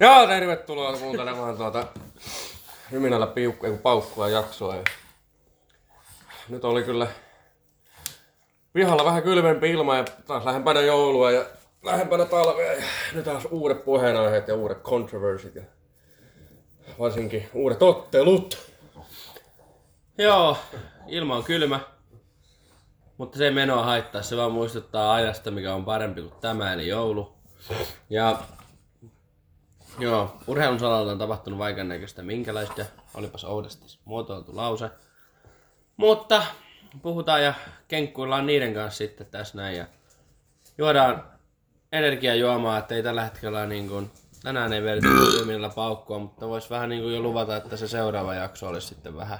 [0.00, 1.86] Joo, tervetuloa kuuntelemaan tuota
[2.90, 4.76] Hyminällä piukku, ei paukkua jaksoa.
[4.76, 4.82] Ja
[6.48, 7.06] nyt oli kyllä
[8.72, 11.44] pihalla vähän kylmempi ilma ja taas lähempänä joulua ja
[11.82, 12.72] lähempänä talvea.
[12.72, 12.82] Ja
[13.12, 15.62] nyt taas uudet puheenaiheet ja uudet controversit ja
[16.98, 18.58] varsinkin uudet ottelut.
[20.18, 20.56] Joo,
[21.06, 21.80] ilma on kylmä.
[23.16, 26.88] Mutta se ei menoa haittaa, se vaan muistuttaa ajasta, mikä on parempi kuin tämä, eli
[26.88, 27.32] joulu.
[28.10, 28.38] Ja
[30.00, 32.84] joo, urheilun saralla on tapahtunut vaikan näköistä minkälaista.
[33.14, 34.90] Olipas oudesti muotoiltu lause.
[35.96, 36.42] Mutta
[37.02, 37.54] puhutaan ja
[37.88, 39.76] kenkkuillaan niiden kanssa sitten tässä näin.
[39.76, 39.86] Ja
[40.78, 41.24] juodaan
[41.92, 44.10] energiajuomaa, että ei tällä hetkellä niin kuin,
[44.42, 48.34] tänään ei vedetty minillä paukkua, mutta vois vähän niin kuin jo luvata, että se seuraava
[48.34, 49.38] jakso olisi sitten vähän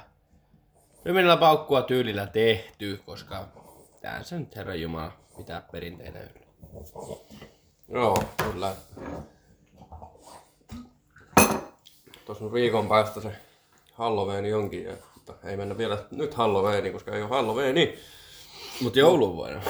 [1.05, 3.47] Hyvinellä paukkua tyylillä tehty, koska
[4.01, 6.45] tää se nyt herra Jumala pitää perinteitä yllä.
[7.87, 8.75] Joo, kyllä.
[12.25, 13.31] Tuossa on viikon päästä se
[13.93, 17.99] Halloweeni onkin, ja, mutta ei mennä vielä nyt Halloweeni, koska ei ole Halloweeni.
[18.81, 19.61] Mut joulun vuonna.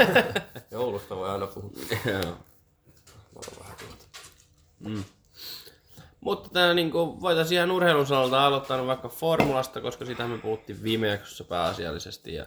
[0.70, 1.70] Joulusta voi aina puhua.
[2.04, 2.36] Joo.
[3.34, 3.64] Tuota.
[6.20, 11.08] Mutta tää niinku voitaisiin ihan urheilun salalta aloittaa vaikka formulasta, koska sitä me puhuttiin viime
[11.08, 12.34] jaksossa pääasiallisesti.
[12.34, 12.46] Ja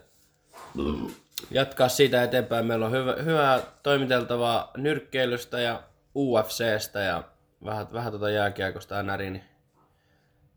[1.52, 2.66] jatkaa siitä eteenpäin.
[2.66, 5.84] Meillä on hyvä, hyvää toimiteltavaa nyrkkeilystä ja
[6.16, 7.24] UFCstä ja
[7.66, 9.44] vähän, vähän tuota jääkiekosta NRin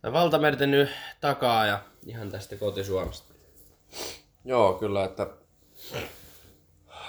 [0.02, 3.34] tai valtamerten nyt takaa ja ihan tästä kotisuomesta.
[4.44, 5.26] Joo, kyllä, että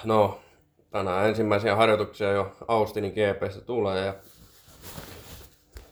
[0.04, 0.42] no,
[0.92, 4.16] tänään ensimmäisiä harjoituksia jo Austinin GPstä tulee ja,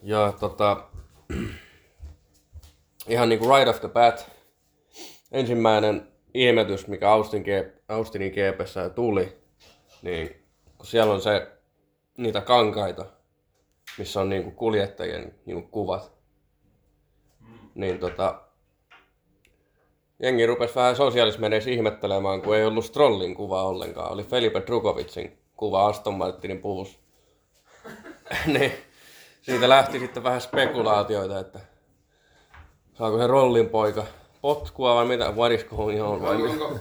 [0.04, 0.84] ja tota,
[3.10, 4.32] ihan niinku right off the bat,
[5.32, 7.44] ensimmäinen ihmetys, mikä Austin
[7.88, 9.38] Austinin GPssä tuli,
[10.02, 10.46] niin
[10.78, 11.52] kun siellä on se,
[12.18, 13.06] niitä kankaita,
[13.98, 16.12] missä on niinku kuljettajien niinku kuvat,
[17.76, 18.42] niin tota,
[20.24, 24.12] jengi rupesi vähän sosiaalisessa mediassa ihmettelemään, kun ei ollut Strollin kuva ollenkaan.
[24.12, 27.00] Oli Felipe Drukovicin kuva Aston Martinin puvussa.
[28.54, 28.72] niin
[29.42, 31.60] siitä lähti sitten vähän spekulaatioita, että
[32.94, 34.04] saako se Rollin poika
[34.42, 36.64] potkua vai mitä, what is going on vai mitä.
[36.64, 36.80] Onko,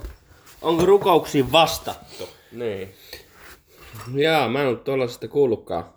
[0.61, 2.29] onko rukouksiin vastattu?
[2.51, 2.95] Niin.
[4.15, 5.93] Jaa, mä en ollut tuollaisesta kuullutkaan.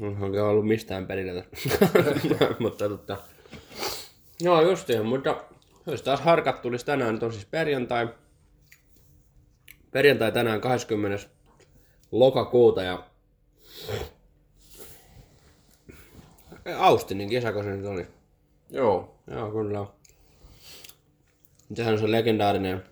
[0.00, 1.88] Onko ollut mistään perillä tässä.
[2.58, 3.16] mutta tota...
[4.40, 5.44] Joo, justiin, mutta
[5.86, 8.08] jos taas harkat tulisi tänään, nyt on siis perjantai.
[9.90, 11.26] Perjantai tänään 20.
[12.12, 13.06] lokakuuta ja...
[16.78, 18.06] Austinin kesäkö se nyt oli?
[18.70, 19.14] Joo.
[19.26, 19.86] Joo, kyllä.
[21.74, 22.82] Sehän on se legendaarinen...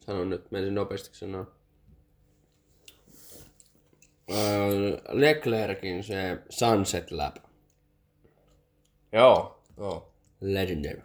[0.00, 1.59] Sanon nyt, menisin nopeasti sanoa.
[4.30, 7.36] Öö, Leclerkin se Sunset Lab.
[9.12, 9.62] Joo.
[9.76, 10.12] Joo.
[10.40, 11.02] Legendary.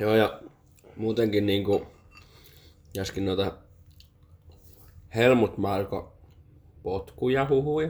[0.00, 0.40] Joo, ja
[0.96, 1.86] muutenkin niinku,
[2.94, 3.56] jäskin noita
[5.14, 6.18] Helmut Marko
[6.82, 7.88] potkuja huhuja.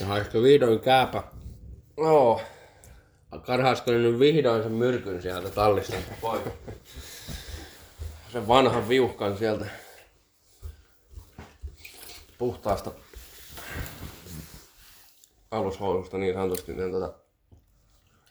[0.00, 1.22] Ja haisiko vihdoin kääpä.
[1.96, 2.40] Joo.
[3.38, 5.96] Karhaisiko ne nyt vihdoin sen myrkyn sieltä tallista?
[6.20, 6.50] Poika.
[8.32, 9.66] Sen vanhan viuhkan sieltä
[12.38, 12.90] puhtaasta
[15.50, 16.74] alushoususta niin sanotusti.
[16.74, 17.14] Niin tota,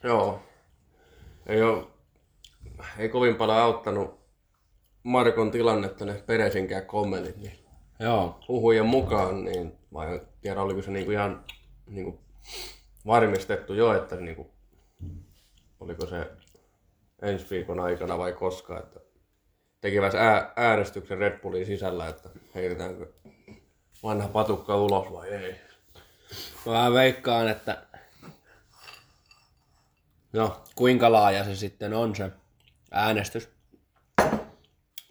[0.04, 0.44] joo.
[1.48, 1.88] Ei, ole,
[2.98, 4.20] ei kovin paljon auttanut
[5.04, 7.38] Markon tilannetta ne Peresinkään kommentit.
[7.38, 7.60] Niin
[8.00, 8.40] Joo.
[8.48, 11.46] huhujen mukaan, niin mä en tiedä oliko se niinku ihan
[11.86, 12.20] niinku
[13.06, 14.51] varmistettu jo, että niinku,
[15.82, 16.32] oliko se
[17.22, 19.00] ensi viikon aikana vai koska, että
[19.82, 23.14] tekivät ää- äänestyksen Red Bullin sisällä, että heitetäänkö
[24.04, 25.62] vanha patukka ulos vai ei.
[26.66, 27.86] Mä veikkaan, että
[30.34, 32.32] no, kuinka laaja se sitten on se
[32.92, 33.50] äänestys.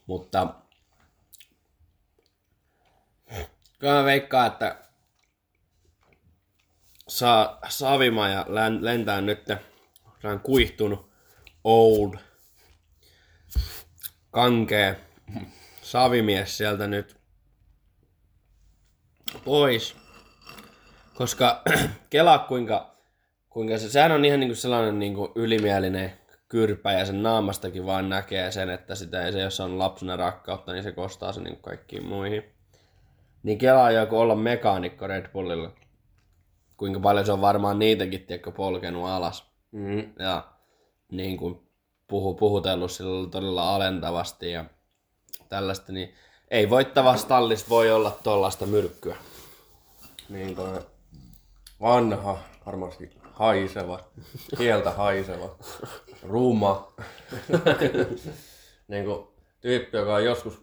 [0.07, 0.55] Mutta
[3.79, 4.77] kyllä mä veikkaan, että
[7.09, 8.45] saa Savima ja
[8.81, 9.45] lentää nyt
[10.23, 11.11] sehän kuihtunut
[11.65, 12.15] old
[14.31, 15.01] kankee
[15.83, 17.17] savimies sieltä nyt
[19.45, 19.97] pois.
[21.15, 21.63] Koska
[22.11, 22.97] kelaa kuinka,
[23.51, 26.13] kuinka se, sehän on ihan niinku sellainen niinku ylimielinen
[26.49, 30.73] kyrpä ja sen naamastakin vaan näkee sen, että sitä ei se, jos on lapsena rakkautta,
[30.73, 32.45] niin se kostaa sen niinku kaikkiin muihin.
[33.43, 35.73] Niin kelaa joku olla mekaanikko Red Bullilla.
[36.77, 39.50] Kuinka paljon se on varmaan niitäkin, tiedätkö, polkenut alas.
[39.73, 40.13] Mm.
[40.19, 40.45] Ja
[41.13, 41.61] niin kuin,
[42.09, 44.65] puhu, puhutellut sillä todella alentavasti ja
[45.49, 46.15] tällaista, niin
[46.51, 49.17] ei voittavassa tallissa voi olla tollasta myrkkyä.
[50.29, 50.81] Niin toi
[51.81, 54.01] vanha, varmasti haiseva,
[54.59, 55.57] kieltä haiseva,
[56.23, 56.93] ruma.
[58.89, 59.29] niin kuin
[59.61, 60.55] tyyppi, joka on joskus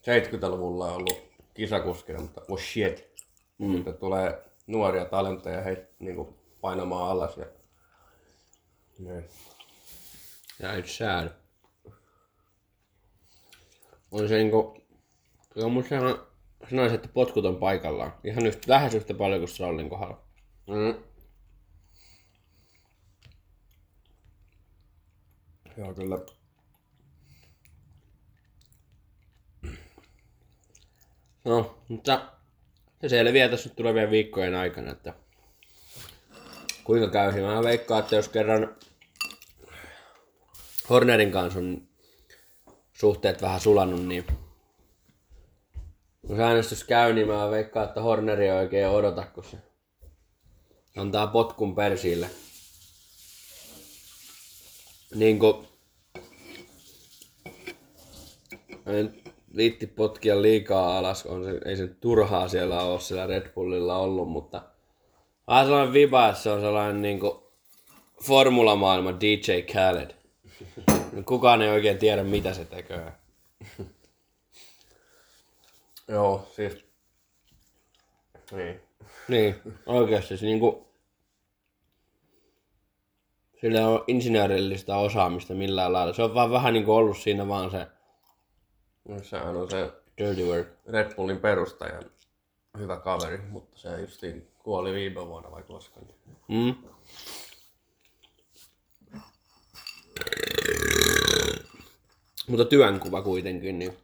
[0.00, 1.22] 70-luvulla ollut
[1.54, 3.14] kisakuskina, mutta oh shit.
[3.58, 3.72] Mm.
[3.74, 7.36] Sitten tulee nuoria talentteja he niin kuin painamaan alas.
[7.36, 7.46] Ja...
[8.98, 9.24] Niin.
[10.60, 11.30] Ja it's sad.
[14.10, 14.76] On se niinku...
[15.54, 16.18] Kyllä mun sehän
[16.70, 18.14] sanoisin, että potkut on paikallaan.
[18.24, 20.24] Ihan yhtä, lähes yhtä paljon kuin Strollin kohdalla.
[20.66, 21.04] Mm.
[25.76, 26.18] Joo, kyllä.
[31.44, 32.32] No, mutta
[33.00, 35.14] se selviää tässä nyt tulevien viikkojen aikana, että
[36.84, 37.42] kuinka käy.
[37.42, 38.76] Mä veikkaan, että jos kerran
[40.90, 41.88] Hornerin kanssa on
[42.92, 44.24] suhteet vähän sulannut, niin
[46.26, 49.56] kun se äänestys käy, niin mä veikkaan, että Horneri ei oikein odota, kun se
[50.96, 52.30] antaa potkun persille.
[55.14, 55.68] Niin kuin
[58.86, 59.22] en
[59.52, 64.28] liitti potkia liikaa alas, on se, ei se turhaa siellä ole siellä Red Bullilla ollut,
[64.28, 64.73] mutta
[65.46, 67.38] vähän sellainen viba, että se on sellainen niin kuin
[68.22, 70.10] formulamaailma DJ Khaled.
[71.28, 73.12] Kukaan ei oikein tiedä, mitä se tekee.
[76.08, 76.84] Joo, siis...
[78.52, 78.80] Niin.
[79.28, 79.54] Niin,
[79.86, 80.88] oikeasti se niinku...
[83.60, 86.12] Sillä ei ole insinöörillistä osaamista millään lailla.
[86.12, 87.86] Se on vaan vähän niinku ollut siinä vaan se
[89.08, 90.68] No, Sehän on se dirty work.
[90.86, 92.02] Red Bullin perustaja.
[92.78, 96.00] Hyvä kaveri, mutta se justiin kuoli viime vuonna vai koska.
[96.48, 96.74] Mm.
[102.48, 103.96] Mutta työnkuva kuitenkin, niin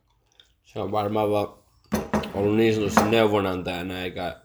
[0.65, 1.49] se on varmaan vaan
[2.35, 4.41] ollut niin sanotusti neuvonantajana, eikä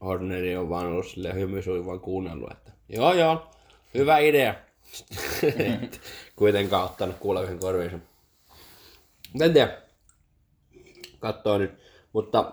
[0.00, 3.50] Horneri on vaan ollut silleen hymysuin vaan kuunnellut, että joo joo,
[3.94, 4.54] hyvä idea.
[6.36, 7.98] Kuitenkaan ottanut kuuleviin korviinsa.
[9.32, 9.78] Mutta en tiedä.
[11.18, 11.72] Kattoo nyt.
[12.12, 12.52] Mutta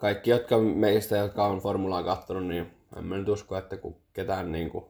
[0.00, 4.52] kaikki, jotka meistä, jotka on formulaa kattonut, niin en mä nyt usko, että kun ketään
[4.52, 4.84] niin kuin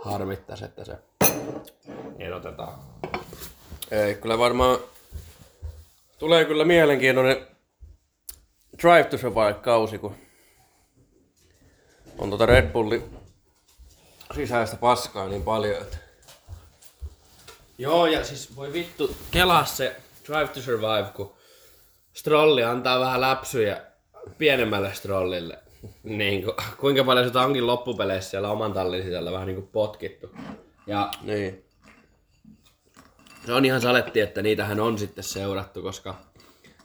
[0.00, 0.98] harmittaisi, että se
[2.18, 2.78] erotetaan.
[3.90, 4.78] Ei, kyllä varmaan
[6.18, 7.46] tulee kyllä mielenkiintoinen
[8.82, 10.14] Drive to Survive-kausi, kun
[12.18, 13.18] on tuota Red Bullin
[14.34, 15.96] sisäistä paskaa niin paljon, että
[17.78, 19.96] Joo, ja siis voi vittu kelaa se
[20.26, 21.34] Drive to Survive, kun
[22.12, 23.87] Strolli antaa vähän läpsyjä
[24.38, 25.58] pienemmälle Strollille.
[26.02, 30.30] Niin kuin, kuinka paljon sitä onkin loppupeleissä siellä oman tallin sisällä vähän niin kuin potkittu.
[30.86, 31.64] Ja niin.
[33.46, 36.14] se on ihan saletti, että niitähän on sitten seurattu, koska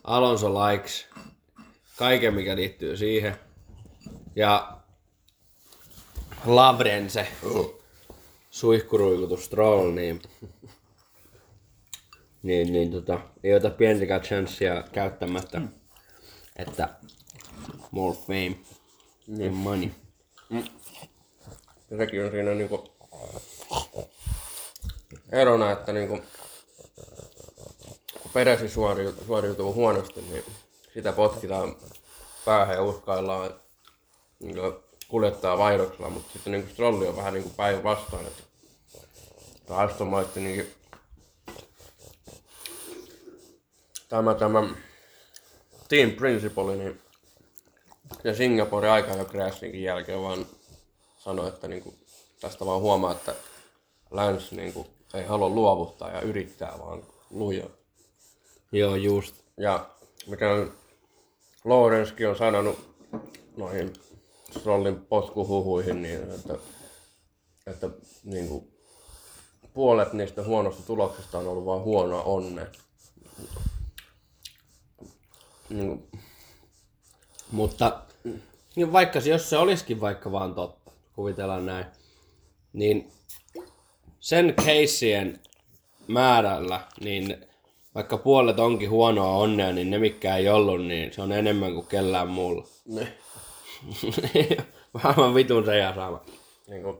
[0.03, 1.07] Alonso likes
[1.97, 3.35] kaiken, mikä liittyy siihen.
[4.35, 4.77] Ja
[6.45, 7.27] Lavren se
[8.49, 10.21] suihkuruikutus Stroll, niin,
[12.43, 15.61] niin, niin tota, ei ota pientäkään chanssia käyttämättä,
[16.55, 16.89] että
[17.91, 18.55] more fame
[19.27, 19.89] niin money.
[21.91, 22.93] Ja sekin on siinä niinku
[25.31, 26.19] erona, että niinku
[28.21, 30.43] kun Peresi suoriutuu, suoriutuu huonosti, niin
[30.93, 31.75] sitä potkitaan
[32.45, 33.55] päähän ja uhkaillaan
[34.39, 38.43] niinku kuljettaa vaihdoksella, mutta sitten niinku Strolli on vähän niinku päinvastoin, että
[39.65, 40.73] tämä Aston Martininkin
[44.09, 44.63] tämä, tämä
[45.89, 47.01] Team Principle, niin
[48.23, 50.45] ja Singapore aika jo crashinkin jälkeen vaan
[51.17, 51.93] sanoi, että niinku,
[52.41, 53.35] tästä vaan huomaa, että
[54.11, 57.69] Lance niinku, ei halua luovuttaa ja yrittää vaan luja.
[58.71, 59.35] Joo, just.
[59.57, 59.89] Ja
[60.27, 60.73] mikä on
[61.65, 62.95] Lawrencekin on sanonut
[63.57, 63.93] noihin
[64.59, 66.57] Strollin potkuhuhuihin, niin että,
[67.67, 67.89] että
[68.23, 68.73] niin kuin,
[69.73, 72.67] puolet niistä huonosta tuloksista on ollut vain huonoa onne.
[75.69, 76.21] Niin kuin,
[77.51, 78.01] Mutta
[78.75, 81.85] niin vaikka se, jos se olisikin vaikka vaan totta, kuvitellaan näin,
[82.73, 83.11] niin
[84.19, 85.39] sen keissien
[86.07, 87.45] määrällä, niin
[87.95, 91.87] vaikka puolet onkin huonoa onnea, niin ne mikä ei ollut, niin se on enemmän kuin
[91.87, 92.67] kellään muulla.
[92.85, 93.17] ne,
[95.03, 96.23] Aivan vitun se ja sama.
[96.67, 96.97] niin kuin,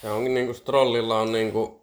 [0.00, 1.80] se onkin niin kuin Strollilla on niin kuin,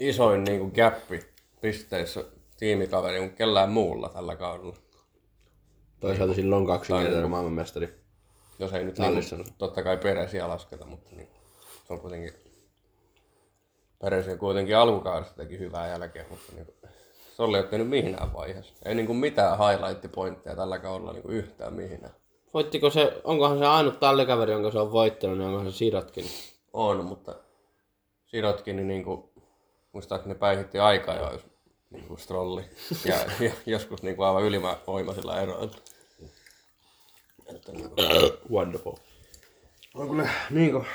[0.00, 1.20] isoin niin kuin gappi
[1.60, 2.24] pisteissä
[2.58, 4.76] tiimikaveri kuin kellään muulla tällä kaudella.
[6.00, 8.00] Toisaalta silloin on kaksinkertainen maailmanmestari.
[8.58, 9.36] Jos ei nyt Tallissa.
[9.36, 11.28] niin, totta kai peräisiä lasketa, mutta niin,
[11.86, 12.32] se on kuitenkin
[14.00, 16.66] Peresin kuitenkin alkukaudesta teki hyvää jälkeä, mutta niin
[17.36, 18.74] se oli tehnyt mihinään vaiheessa.
[18.84, 22.14] Ei niin kuin mitään highlight-pointteja tällä kaudella niin kuin yhtään mihinään.
[22.54, 26.24] Voittiko se, onkohan se ainut tallikaveri, jonka se on voittanut, niin onkohan se Sirotkin?
[26.72, 27.34] On, mutta
[28.26, 29.30] Sidotkin niin, niin kuin,
[29.92, 31.46] muistaakseni päihitti aikaa jo, jos
[31.90, 32.64] niin kuin strolli.
[33.04, 33.16] Ja,
[33.46, 35.76] ja joskus niin kuin aivan ylivoimaisilla eroilla.
[37.46, 38.06] Että niin kuin,
[38.50, 38.94] Wonderful.
[39.94, 40.86] on kyllä niin kuin,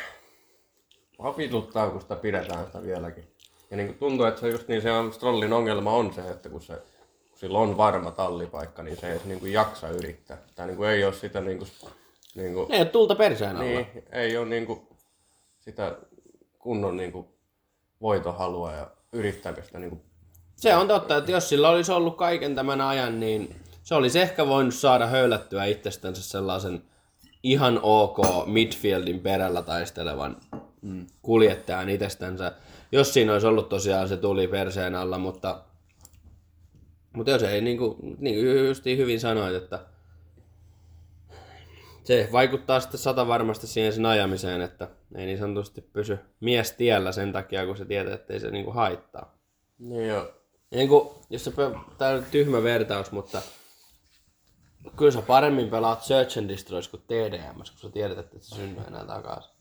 [1.37, 3.27] vituttaa, kun sitä pidetään sitä vieläkin.
[3.71, 6.49] Ja niin kuin tuntuu, että se just niin se on, Strollin ongelma on se, että
[6.49, 6.81] kun se
[7.35, 10.37] kun sillä on varma tallipaikka, niin se ei niin kuin jaksa yrittää.
[10.55, 11.69] Tai niin kuin ei ole sitä niin kuin,
[12.35, 13.63] niin kuin, Ei ole tulta perseen alla.
[13.63, 14.87] niin, ei ole niin kuin
[15.59, 15.97] sitä
[16.59, 17.27] kunnon niin kuin
[18.01, 20.01] voitohalua ja yrittämistä niin kuin
[20.55, 24.47] Se on totta, että jos sillä olisi ollut kaiken tämän ajan, niin se olisi ehkä
[24.47, 26.83] voinut saada höylättyä itsestänsä sellaisen
[27.43, 30.37] ihan ok midfieldin perällä taistelevan
[30.81, 31.07] mm.
[31.21, 32.51] kuljettajan itsestänsä.
[32.91, 35.61] Jos siinä olisi ollut tosiaan se tuli perseen alla, mutta,
[37.13, 39.79] mutta jos ei, niin kuin, niin kuin justiin hyvin sanoit, että
[42.03, 47.11] se vaikuttaa sitten sata varmasti siihen sen ajamiseen, että ei niin sanotusti pysy mies tiellä
[47.11, 49.37] sen takia, kun se tietää, että ei se niin kuin haittaa.
[49.79, 50.44] Niin joo.
[50.71, 53.41] Niin kuin, jos sä, pe- tää on tyhmä vertaus, mutta
[54.97, 58.55] kyllä sä paremmin pelaat Search and Destroys kuin TDMS, kun sä tiedät, että et sä
[58.55, 59.51] synny enää takaisin.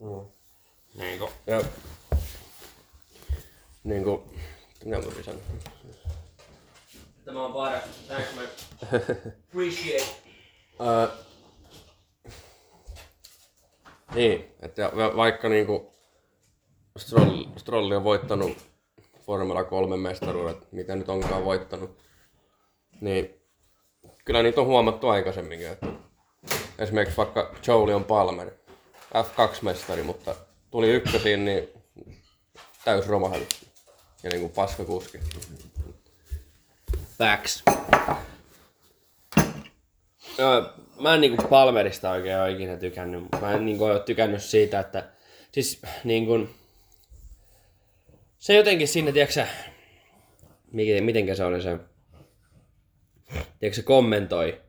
[0.00, 0.26] Mm.
[0.94, 1.30] Niin kuin.
[1.46, 1.62] Ja
[3.84, 4.22] niin kuin,
[4.84, 5.40] mitä mä voisin sanoa?
[7.24, 7.84] Tämä on paras.
[8.06, 8.44] Thanks man.
[9.48, 10.04] Appreciate.
[10.80, 11.08] Öö,
[14.14, 15.92] niin, että va- vaikka niinku
[16.98, 18.56] Stroll, Strolli on voittanut
[19.26, 21.98] Formula 3 mestaruudet, mitä nyt onkaan voittanut,
[23.00, 23.40] niin
[24.24, 25.68] kyllä niitä on huomattu aikaisemminkin.
[25.68, 25.86] Että
[26.78, 28.50] esimerkiksi vaikka Jolie on Palmer,
[29.14, 30.34] F2-mestari, mutta
[30.70, 31.68] tuli ykkösiin, niin
[32.84, 33.72] täys romahdus.
[34.22, 35.18] Ja niinku paskakuski.
[37.18, 37.62] Facts.
[40.38, 43.24] Joo, mä en niinku Palmerista oikein ole ikinä tykännyt.
[43.40, 45.08] Mä en niinku ole tykännyt siitä, että
[45.52, 46.48] siis niinku,
[48.42, 49.46] se jotenkin sinne, tiedätkö sä,
[50.72, 51.78] miten, mitenkä se oli se,
[53.58, 54.60] tiedätkö se kommentoi.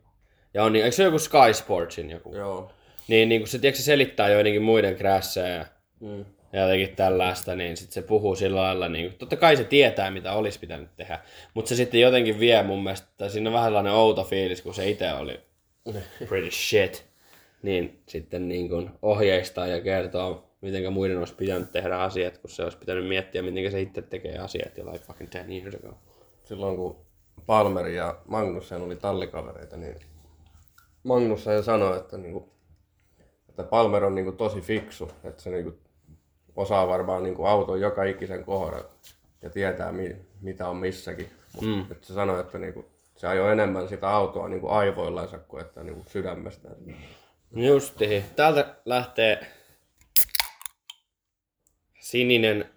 [0.53, 2.35] Ja on niin, eikö se joku Sky Sportsin joku?
[2.35, 2.71] Joo.
[3.07, 5.65] Niin, niin kun se, tiedätkö, se selittää joidenkin muiden crashseja
[5.99, 6.25] Mm.
[6.53, 10.33] ja jotenkin tällaista, niin sitten se puhuu sillä lailla, niin totta kai se tietää, mitä
[10.33, 11.19] olisi pitänyt tehdä,
[11.53, 14.73] mutta se sitten jotenkin vie mun mielestä, tai siinä on vähän sellainen outo fiilis, kun
[14.73, 15.39] se itse oli
[16.29, 17.05] pretty shit,
[17.61, 22.63] niin sitten niin kuin ohjeistaa ja kertoo, miten muiden olisi pitänyt tehdä asiat, kun se
[22.63, 25.97] olisi pitänyt miettiä, miten se itse tekee asiat jo like fucking 10 years ago.
[26.43, 27.05] silloin kun
[27.45, 29.95] Palmer ja Magnussen oli tallikavereita, niin
[31.03, 32.49] Magnussen sanoi, että, niinku,
[33.49, 35.79] että Palmer on niinku tosi fiksu, että se niinku
[36.55, 38.83] osaa varmaan niinku auton joka ikisen kohdan
[39.41, 41.29] ja tietää mi- mitä on missäkin.
[41.53, 41.91] Mutta mm.
[41.91, 46.03] että se sanoi, että niinku, se ajoi enemmän sitä autoa niinku aivoillansa kuin että niinku
[46.07, 46.75] sydämestään.
[47.55, 48.23] Justi.
[48.35, 49.47] Täältä lähtee
[52.03, 52.69] sininen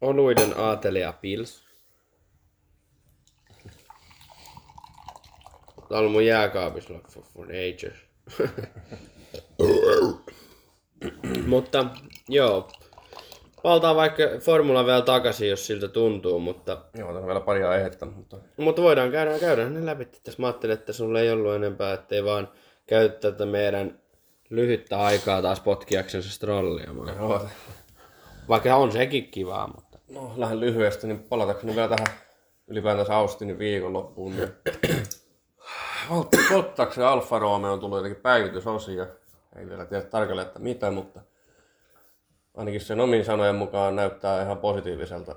[0.00, 1.64] oluiden aatelia Pils.
[5.88, 7.94] Tää on mun jääkaapissa like for, for ages.
[11.46, 11.86] mutta
[12.28, 12.68] joo.
[13.64, 18.06] Valtaa vaikka formula vielä takaisin, jos siltä tuntuu, mutta, Joo, tässä on vielä pari aihetta,
[18.06, 20.04] mutta mutta voidaan käydä, käydä ne läpi.
[20.04, 22.48] Tässä mä ajattelin, että sulla ei ollut enempää, ettei vaan
[22.86, 24.00] käytä tätä meidän
[24.50, 26.90] lyhyttä aikaa taas potkiakseen se strollia.
[27.16, 27.48] joo,
[28.48, 29.98] Vaikka on sekin kivaa, mutta...
[30.08, 32.18] No, lähden lyhyesti, niin palatakseni vielä tähän
[32.66, 34.36] ylipäätänsä Austinin viikonloppuun.
[34.36, 34.48] Niin...
[36.52, 39.06] Bottaksen Alfa Romeo on tullut jotenkin päivitysosia.
[39.56, 41.20] Ei vielä tiedä tarkalleen, että mitä, mutta
[42.56, 45.36] ainakin sen omin sanojen mukaan näyttää ihan positiiviselta.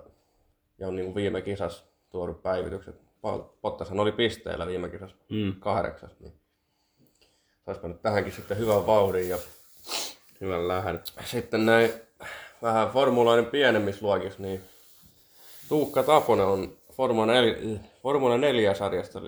[0.79, 2.95] Ja on niin kuin viime kisassa tuonut päivitykset.
[3.62, 5.55] Bottashan oli pisteellä viime kisassa Mm.
[5.59, 6.33] kahdeksas, niin
[7.65, 9.29] saispa nyt tähänkin sitten hyvän vauhdin.
[9.29, 9.38] Ja
[10.41, 11.01] Hyvän lähden.
[11.25, 11.93] sitten näin
[12.62, 14.62] vähän formulainen pienemmissä luokissa, niin
[15.69, 19.21] Tuukka Taponen on Formula 4, Formula 4 sarjasta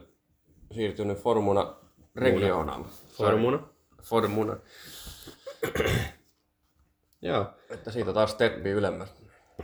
[0.74, 1.82] siirtynyt Formula
[2.16, 2.84] Regional.
[3.14, 3.68] Formuna.
[4.04, 4.58] Formula.
[7.22, 7.46] Joo.
[7.70, 9.10] Että siitä taas steppi ylemmäs.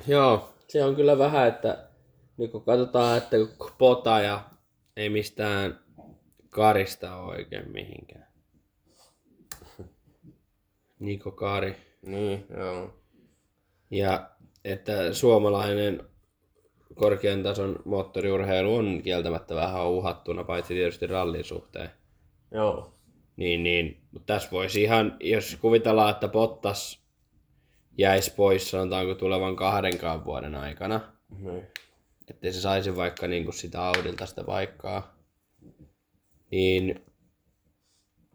[0.08, 1.88] Joo, se on kyllä vähän, että
[2.38, 4.44] nyt kun katsotaan, että kun pota ja
[4.98, 5.80] ei mistään
[6.50, 8.28] karista oikein mihinkään.
[11.00, 11.76] Niko Kari.
[12.02, 13.03] Niin, joo.
[13.92, 14.30] Ja
[14.66, 16.04] että suomalainen
[16.96, 21.90] korkean tason moottoriurheilu on kieltämättä vähän uhattuna, paitsi tietysti rallin suhteen.
[22.52, 22.94] Joo.
[23.36, 24.02] Niin, niin.
[24.12, 27.04] Mutta tässä voisi ihan, jos kuvitellaan, että Bottas
[27.98, 31.02] jäisi pois sanotaanko tulevan kahdenkaan vuoden aikana,
[31.40, 31.68] Niin.
[32.30, 35.16] ettei se saisi vaikka niinku sitä Audilta sitä paikkaa,
[36.52, 37.06] niin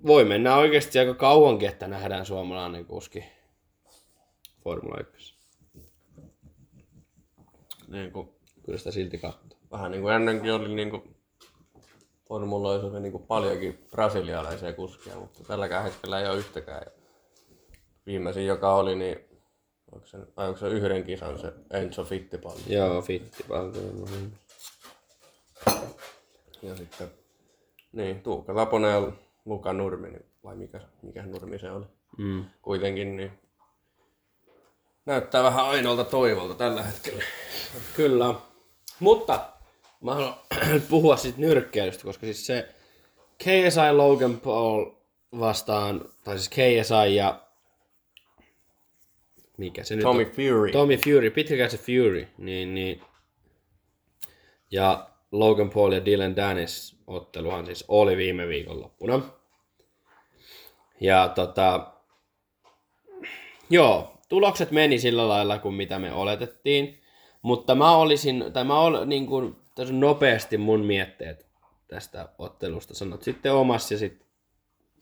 [0.07, 3.25] voi mennä oikeasti aika kauankin, että nähdään suomalainen kuski
[4.65, 5.38] Formula 1.
[7.89, 8.29] Niin kuin,
[8.65, 9.59] Kyllä sitä silti katsoo.
[9.71, 11.17] vähän niin kuin ennenkin oli niin kuin
[12.31, 16.83] oli niin kuin paljonkin brasilialaisia kuskia, mutta tälläkään hetkellä ei ole yhtäkään.
[16.87, 16.91] Ja
[18.07, 19.19] viimeisin, joka oli, niin
[19.93, 22.75] onko se, vai onko se yhden kisan se Enzo Fittipaldi.
[22.75, 23.75] Joo, fitti paljon.
[26.63, 27.11] Ja sitten
[27.93, 29.13] niin, Tuukka Laponen ja
[29.45, 31.85] Luka Nurmi, niin- vai mikä, mikä Nurmi se oli.
[32.19, 32.45] Mm.
[32.63, 33.33] Kuitenkin niin
[35.09, 37.25] näyttää vähän ainoalta toivolta tällä hetkellä.
[37.97, 38.35] Kyllä.
[39.01, 39.41] Mutta
[40.01, 40.35] mä haluan
[40.73, 42.69] nyt puhua siitä nyrkkeilystä, koska siis se
[43.39, 44.91] KSI Logan Paul
[45.41, 47.41] vastaan, tai siis KSI ja
[49.57, 50.31] mikä se nyt Tommy on?
[50.31, 50.73] Fury.
[50.73, 53.03] Tommy Fury, pitkäkään se Fury, niin, niin,
[54.71, 59.23] ja Logan Paul ja Dylan Dennis otteluhan siis oli viime viikonloppuna.
[61.01, 61.93] Ja tota,
[63.71, 67.01] joo, tulokset meni sillä lailla kuin mitä me oletettiin,
[67.43, 71.47] mutta mä olisin, tai mä ol, niin kuin, tässä on nopeasti mun mietteet
[71.89, 74.29] tästä ottelusta, sanot sitten omas ja sitten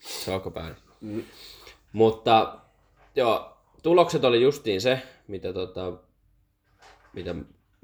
[0.00, 0.76] Saakopään.
[1.00, 1.22] Mm.
[1.92, 2.58] Mutta
[3.16, 5.92] joo, tulokset oli justiin se, mitä, tota,
[7.12, 7.34] mitä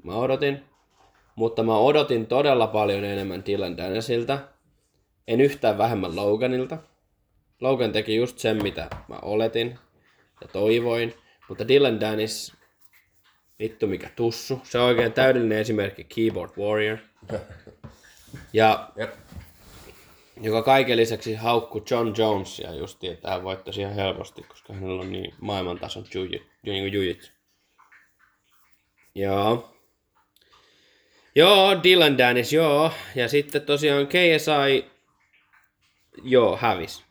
[0.03, 0.63] mä odotin.
[1.35, 4.39] Mutta mä odotin todella paljon enemmän Dylan Dennisiltä.
[5.27, 6.77] En yhtään vähemmän Loganilta.
[7.61, 9.79] Logan teki just sen, mitä mä oletin
[10.41, 11.13] ja toivoin.
[11.49, 12.53] Mutta Dylan Dennis,
[13.59, 14.61] vittu mikä tussu.
[14.63, 16.97] Se on oikein täydellinen esimerkki Keyboard Warrior.
[18.53, 19.13] Ja Jep.
[20.41, 25.11] joka kaiken lisäksi haukku John Jonesia justiin, että hän voittaisi ihan helposti, koska hänellä on
[25.11, 27.31] niin maailman tason juji- niin jujitsu.
[29.15, 29.75] Joo.
[31.35, 32.91] Joo, Dylan Dennis, joo.
[33.15, 34.85] Ja sitten tosiaan KSI,
[36.23, 37.03] joo, hävis.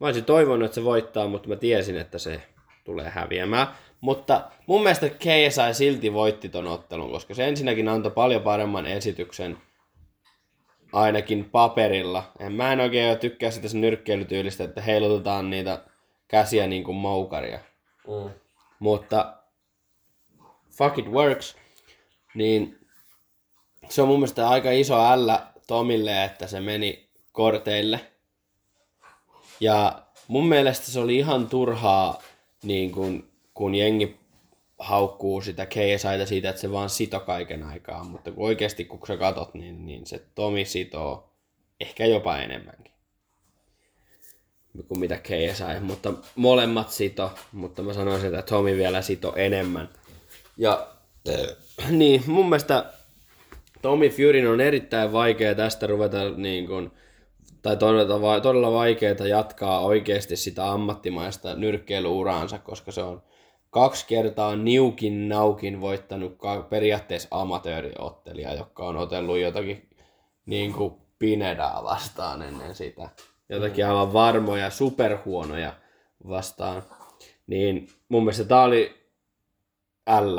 [0.00, 2.42] Mä olisin toivonut, että se voittaa, mutta mä tiesin, että se
[2.90, 3.66] tulee häviämään.
[4.00, 9.58] Mutta mun mielestä KSI silti voitti ton ottelun, koska se ensinnäkin antoi paljon paremman esityksen
[10.92, 12.32] ainakin paperilla.
[12.38, 15.84] En, mä en oikein tykkää sitä sen nyrkkeilytyylistä, että heilutetaan niitä
[16.28, 17.58] käsiä niin kuin moukaria.
[18.08, 18.30] Mm.
[18.78, 19.36] Mutta
[20.78, 21.56] fuck it works,
[22.34, 22.78] niin
[23.88, 28.00] se on mun mielestä aika iso ällä Tomille, että se meni korteille.
[29.60, 32.22] Ja mun mielestä se oli ihan turhaa,
[32.62, 34.16] niin kun, kun jengi
[34.78, 38.04] haukkuu sitä KSItä siitä, että se vaan sito kaiken aikaa.
[38.04, 41.30] Mutta kun oikeasti kun sä katot, niin, niin se Tomi sitoo
[41.80, 42.90] ehkä jopa enemmänkin
[44.88, 49.88] kuin mitä KSI, mutta molemmat sito, mutta mä sanoisin, että Tomi vielä sito enemmän.
[50.56, 50.86] Ja
[51.90, 52.92] niin, mun mielestä
[53.82, 56.90] Tommy Furyn on erittäin vaikea tästä ruveta niin kuin,
[57.62, 63.22] tai todella, todella vaikeaa jatkaa oikeasti sitä ammattimaista nyrkkeilyuraansa, koska se on
[63.70, 66.38] kaksi kertaa niukin naukin voittanut
[66.70, 69.88] periaatteessa amatööriottelija, joka on otellut jotakin
[70.46, 73.08] niin kuin Pinedaa vastaan ennen sitä.
[73.48, 75.72] Jotakin aivan varmoja, superhuonoja
[76.28, 76.82] vastaan.
[77.46, 78.94] Niin mun mielestä tää oli
[80.20, 80.38] L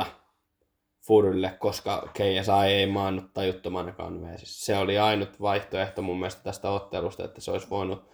[1.06, 4.64] Furylle, koska KSI ei maannut tajuttomanakaan veesissä.
[4.64, 8.12] Se oli ainut vaihtoehto mun mielestä tästä ottelusta, että se olisi voinut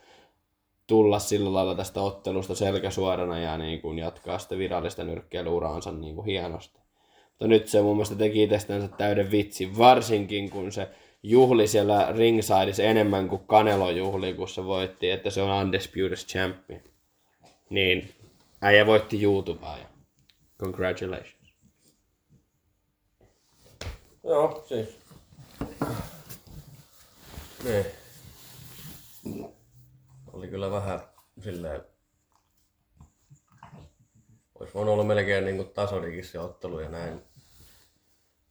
[0.87, 6.27] tulla sillä lailla tästä ottelusta selkäsuorana ja niin kuin jatkaa sitä virallista nyrkkeilyuraansa niin kuin
[6.27, 6.81] hienosti.
[7.29, 10.89] Mutta nyt se mun mielestä teki itsestänsä täyden vitsin, varsinkin kun se
[11.23, 16.81] juhli siellä ringsideissa enemmän kuin Canelo juhli, kun se voitti, että se on Undisputed Champion.
[17.71, 18.09] Niin
[18.63, 19.87] äijä voitti YouTubea ja
[20.61, 21.38] congratulations.
[24.29, 24.99] Joo, siis.
[27.65, 27.87] Niin.
[30.33, 31.01] Oli kyllä vähän
[31.41, 31.81] silleen...
[34.55, 37.23] Olisi voinut olla melkein niin kuin tasodikin se ottelu ja näin.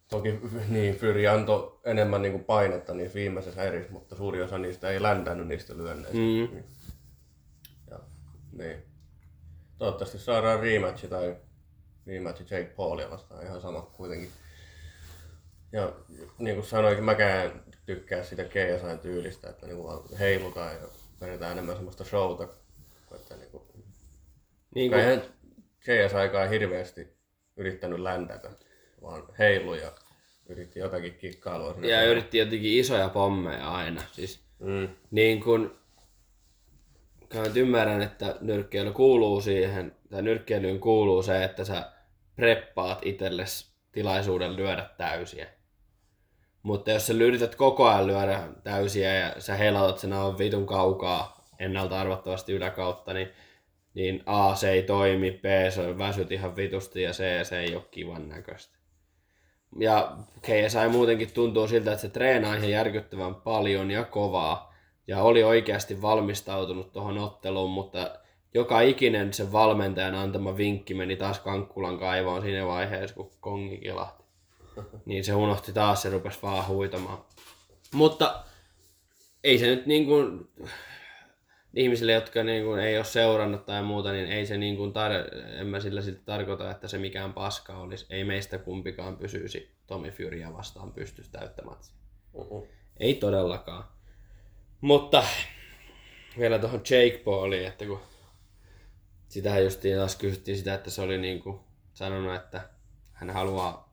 [0.09, 4.89] Toki niin, Fyri antoi enemmän niin kuin painetta niin viimeisessä erissä, mutta suuri osa niistä
[4.89, 6.17] ei ländännyt niistä lyönneistä.
[6.17, 6.63] Mm.
[7.89, 7.99] Ja,
[8.51, 8.83] niin.
[9.77, 11.37] Toivottavasti saadaan rematchi tai
[12.07, 14.31] rematchi Jake Paulia vastaan ihan sama kuitenkin.
[15.71, 15.93] Ja
[16.37, 20.87] niin kuin sanoinkin, mäkään tykkää sitä KSIn tyylistä, että niin kuin vaan heilutaan ja
[21.21, 22.47] vedetään enemmän semmoista showta.
[23.15, 23.63] Että niin kuin,
[24.75, 27.07] Niin kuin, eihän hirveästi
[27.57, 28.49] yrittänyt ländätä,
[29.01, 29.91] vaan heilu ja
[30.49, 31.73] yritti jotakin kikkailua.
[31.73, 31.87] sinne.
[31.87, 34.01] ja yritti jotenkin isoja pommeja aina.
[34.11, 34.89] Siis Mm.
[35.11, 35.71] niin kuin,
[37.29, 41.91] kyllä nyt ymmärrän, että nyrkkeily kuuluu siihen, tai nyrkkeilyyn kuuluu se, että sä
[42.35, 45.47] preppaat itsellesi tilaisuuden lyödä täysiä.
[46.63, 51.37] Mutta jos sä yrität koko ajan lyödä täysiä ja sä helautat sen on vitun kaukaa
[51.59, 53.29] ennalta arvattavasti yläkautta, niin,
[53.93, 57.75] niin A, se ei toimi, B, se on väsyt ihan vitusti ja C, se ei
[57.75, 58.77] ole kivan näköistä.
[59.79, 64.73] Ja KSI muutenkin tuntuu siltä, että se treenaa ihan järkyttävän paljon ja kovaa.
[65.07, 68.19] Ja oli oikeasti valmistautunut tuohon otteluun, mutta
[68.53, 74.26] joka ikinen se valmentajan antama vinkki meni taas Kankkulan kaivoon siinä vaiheessa, kun kongi kilahti.
[75.05, 77.25] Niin se unohti taas, se rupesi vaan huitamaan.
[77.93, 78.43] Mutta
[79.43, 80.49] ei se nyt niin kuin,
[81.75, 85.59] ihmisille, jotka niin kuin ei ole seurannut tai muuta, niin ei se niin kuin tar-
[85.59, 88.05] en mä sillä sitten tarkoita, että se mikään paska olisi.
[88.09, 91.77] Ei meistä kumpikaan pysyisi Tommy Furya vastaan pystyisi täyttämään.
[92.33, 92.67] Uh-uh.
[92.99, 93.83] Ei todellakaan.
[94.81, 95.23] Mutta
[96.39, 97.99] vielä tuohon Jake Pauliin, että kun
[99.27, 101.59] sitähän justiin taas kysyttiin sitä, että se oli niin kuin
[101.93, 102.69] sanonut, että
[103.13, 103.86] hän haluaa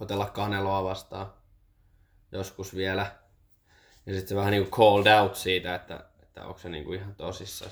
[0.00, 1.32] otella kaneloa vastaan
[2.32, 3.06] joskus vielä.
[4.06, 7.00] Ja sitten se vähän niin kuin called out siitä, että, että onko se niin kuin
[7.00, 7.70] ihan tosissaan.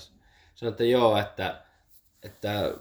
[0.55, 1.63] Sanoi, että joo, että,
[2.23, 2.75] että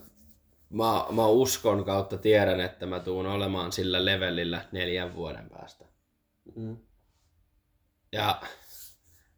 [0.70, 5.86] mä, mä uskon kautta tiedän, että mä tuun olemaan sillä levelillä neljän vuoden päästä.
[6.56, 6.78] Mm.
[8.12, 8.42] Ja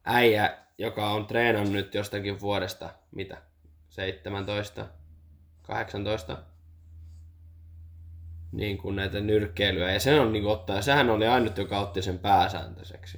[0.04, 3.42] äijä, joka on treenannut nyt jostakin vuodesta, mitä,
[3.90, 4.86] 17,
[5.62, 6.38] 18,
[8.58, 9.92] niin kuin näitä nyrkkeilyä.
[9.92, 13.18] Ja sen on niin kuin ottaa, sehän oli ainut, joka otti sen pääsääntöiseksi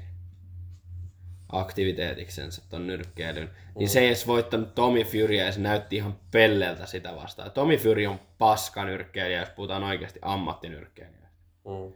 [1.51, 3.49] aktiviteetiksensä ton nyrkkeilyn.
[3.75, 7.51] Niin se ei edes voittanut Tommy Furya ja se näytti ihan pelleltä sitä vastaan.
[7.51, 11.27] Tommy Fury on paska nyrkkeilijä, jos puhutaan oikeasti ammattinyrkkeilijä.
[11.65, 11.93] Mm.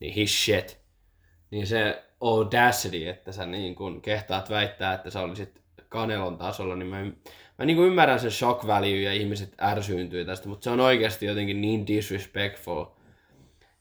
[0.00, 0.78] Niin his shit.
[1.50, 6.88] Niin se audacity, että sä niin kun kehtaat väittää, että sä olisit Kanelon tasolla, niin
[6.88, 7.06] mä,
[7.58, 11.26] mä niin kuin ymmärrän sen shock value ja ihmiset ärsyyntyy tästä, mutta se on oikeasti
[11.26, 12.84] jotenkin niin disrespectful.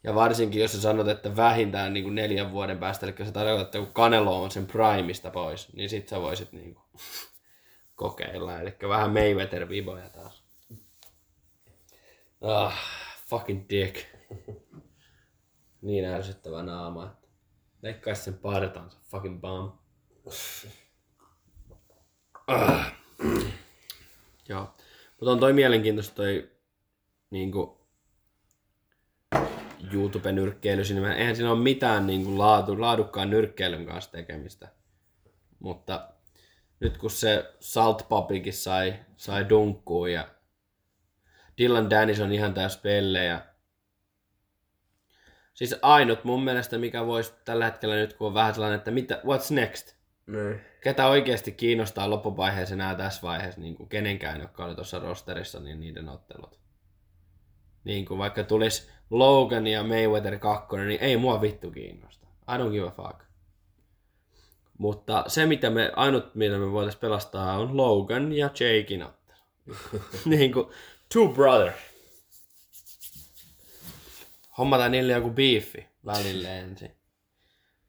[0.04, 3.64] Ja varsinkin, jos sä sanot, että vähintään niin kuin neljän vuoden päästä, eli se tarkoittaa,
[3.64, 6.86] että kun Kanelo on sen primista pois, niin sit sä voisit niin kuin
[7.96, 8.60] kokeilla.
[8.60, 10.44] Eli vähän Mayweather-viboja taas.
[12.42, 12.80] Ah,
[13.28, 13.98] fucking dick.
[15.82, 17.06] Niin ärsyttävä naama.
[17.06, 17.28] että
[17.82, 19.72] Leikkaisi sen partansa, fucking bum.
[22.48, 22.94] Ah.
[24.50, 24.76] Joo.
[25.20, 26.52] Mutta on toi mielenkiintoista toi
[27.30, 27.88] niinku
[29.94, 31.14] YouTube-nyrkkeily siinä.
[31.16, 34.68] Eihän siinä ole mitään niinku laatu, laadukkaan nyrkkeilyn kanssa tekemistä.
[35.60, 36.10] Mutta
[36.80, 40.28] nyt kun se Salt Papikin sai, sai dunkkuun ja
[41.58, 43.42] Dylan Dennis on ihan täys pellejä.
[45.54, 49.16] Siis ainut mun mielestä, mikä voisi tällä hetkellä nyt, kun on vähän sellainen, että mitä,
[49.16, 49.96] what's next?
[50.28, 50.62] Niin.
[50.82, 55.80] ketä oikeasti kiinnostaa loppuvaiheessa enää tässä vaiheessa niin kuin kenenkään, jotka oli tuossa rosterissa, niin
[55.80, 56.60] niiden ottelut.
[57.84, 62.28] Niin kuin vaikka tulisi Logan ja Mayweather 2, niin ei mua vittu kiinnosta.
[62.28, 63.24] I don't give a fuck.
[64.78, 69.40] Mutta se, mitä me, ainut mitä me voitaisiin pelastaa, on Logan ja Jakein ottelu.
[70.26, 70.68] niin kuin
[71.14, 71.76] two brothers.
[74.58, 76.92] Hommataan niille joku biifi välille ensin.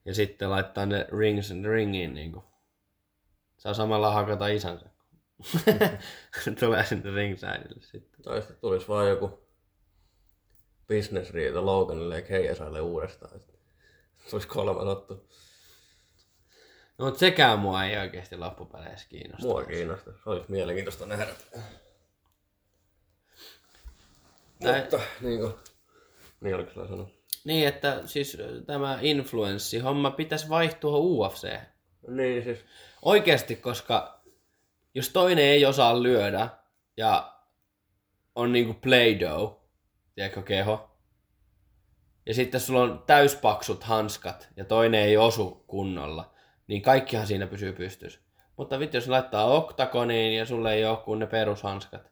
[0.05, 2.43] Ja sitten laittaa ne rings ringiin niinku.
[3.57, 4.85] Saa samalla hakata isänsä.
[6.59, 8.21] Tulee sinne ringsideille sitten.
[8.23, 9.47] Tai sitten tulisi vaan joku
[10.87, 13.41] business-riita Loganille ja KSIlle uudestaan.
[14.29, 15.29] Tulisi kolme ottu.
[16.97, 19.47] No mutta sekään mua ei oikeasti loppupeleissä kiinnosta.
[19.47, 20.13] Mua kiinnostaa.
[20.13, 21.33] Se olisi mielenkiintoista nähdä.
[24.59, 25.53] Tää- Mutta niin kuin...
[26.41, 27.09] Niin oliko sulla sanoa?
[27.45, 31.49] Niin, että siis tämä influenssi-homma pitäisi vaihtua UFC.
[32.07, 32.59] Niin siis...
[33.01, 34.23] Oikeasti, koska
[34.93, 36.49] jos toinen ei osaa lyödä
[36.97, 37.33] ja
[38.35, 39.69] on niinku play-doh,
[40.15, 40.91] tiedätkö keho,
[42.25, 46.33] ja sitten sulla on täyspaksut hanskat ja toinen ei osu kunnolla,
[46.67, 48.19] niin kaikkihan siinä pysyy pystyssä.
[48.57, 52.11] Mutta vittu, jos laittaa oktagoniin ja sulle ei ole kuin ne perushanskat,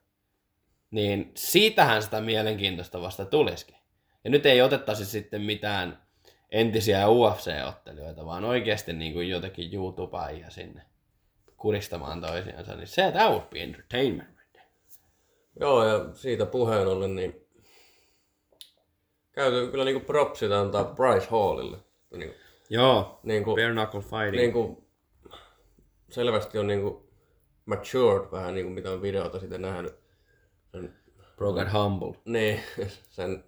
[0.92, 3.83] niin siitähän sitä mielenkiintoista vasta tulisikin.
[4.24, 6.04] Ja nyt ei otettaisi sitten mitään
[6.52, 10.82] entisiä UFC-ottelijoita, vaan oikeasti niin kuin jotakin YouTubea sinne
[11.58, 14.34] kuristamaan toisiansa, niin se that would be entertainment.
[15.60, 17.48] Joo, ja siitä puheen ollen, niin
[19.32, 21.78] käyty kyllä niinku propsit antaa Bryce Hallille.
[22.12, 22.36] Niinku,
[22.70, 24.36] Joo, niinku, bare knuckle fighting.
[24.36, 24.88] niinku,
[26.10, 27.10] selvästi on niinku
[27.66, 29.96] matured vähän niinku mitä on videota siitä nähnyt.
[30.72, 30.96] Sen,
[31.36, 32.22] Bro got humble.
[32.26, 32.60] niin,
[33.10, 33.44] sen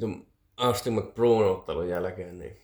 [0.00, 2.38] vitun Austin McBroom ottelun jälkeen.
[2.38, 2.56] Niin.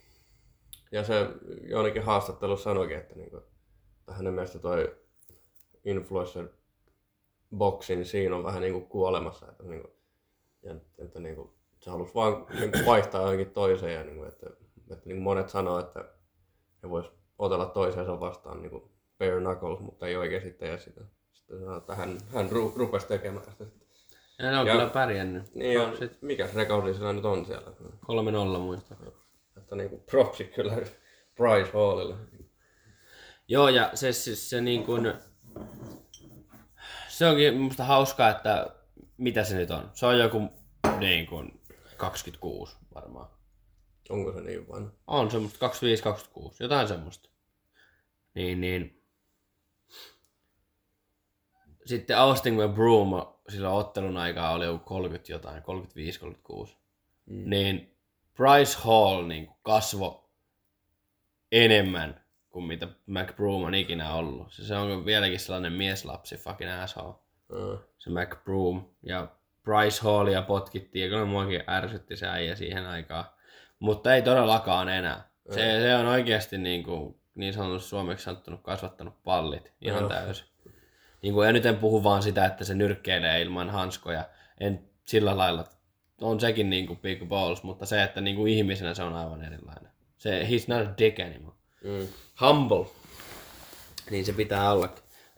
[0.92, 1.26] Ja se
[1.62, 4.96] jonnekin haastattelussa sanoikin, että, niinku, että hänen mielestä toi
[5.84, 6.48] influencer
[7.56, 9.46] boksi, niin siinä on vähän niinku kuolemassa.
[9.50, 9.88] Että niinku,
[10.62, 14.46] ja että niinku, se halusi vaan niinku vaihtaa johonkin toiseen ja niinku, että,
[14.90, 16.04] että niinku monet sanoo, että
[16.82, 21.00] he vois otella toisensa vastaan niinku bare knuckles, mutta ei oikeasti tee sitä.
[21.32, 23.64] Sitten sanoo, että hän, hän ru, rupesi tekemään sitä.
[24.38, 25.54] Ja ne on Ja- kyllä pärjännyt.
[25.54, 27.70] Niin ja Sit mikä rekordi sillä nyt on siellä?
[28.56, 28.94] 3-0 muista.
[29.56, 30.72] Että niinku propsi kyllä
[31.36, 32.14] Bryce Hallille.
[33.48, 35.12] Joo, ja se, se, se niin kuin,
[37.08, 38.66] se onkin musta hauskaa, että
[39.16, 39.90] mitä se nyt on.
[39.94, 40.40] Se on joku
[40.98, 41.60] niin kuin
[41.96, 43.28] 26 varmaan.
[44.08, 44.90] Onko se niin vanha?
[45.06, 47.28] On semmoista 25-26, jotain semmoista.
[48.34, 49.02] Niin, niin.
[51.86, 53.10] Sitten Austin ja Broom
[53.48, 56.76] silloin ottelun aikaa oli joku 30 jotain, 35-36.
[57.26, 57.50] Mm.
[57.50, 57.96] Niin
[58.34, 60.30] Bryce Hall niin kasvo
[61.52, 64.52] enemmän kuin mitä McBroom on ikinä ollut.
[64.52, 67.14] Se, se on vieläkin sellainen mieslapsi, fucking asshole.
[67.48, 67.78] Mm.
[67.98, 68.84] Se McBroom.
[69.02, 69.28] Ja
[69.62, 73.24] Bryce Hallia potkittiin, ja kyllä muakin ärsytti se äijä siihen aikaan.
[73.78, 75.28] Mutta ei todellakaan enää.
[75.50, 80.08] Se, se on oikeasti niin, kuin, niin sanotusti suomeksi sanottuna kasvattanut pallit ihan Joo.
[80.08, 80.46] täysin.
[81.26, 84.24] Niin kuin, ja nyt en puhu vaan sitä, että se nyrkkeilee ilman hanskoja.
[84.60, 85.64] En sillä lailla,
[86.20, 89.44] on sekin niin kuin big balls, mutta se, että niin kuin ihmisenä se on aivan
[89.44, 89.92] erilainen.
[90.16, 91.56] Se, he's not a dick anymore.
[91.84, 92.08] Mm.
[92.40, 92.86] Humble.
[94.10, 94.88] Niin se pitää olla.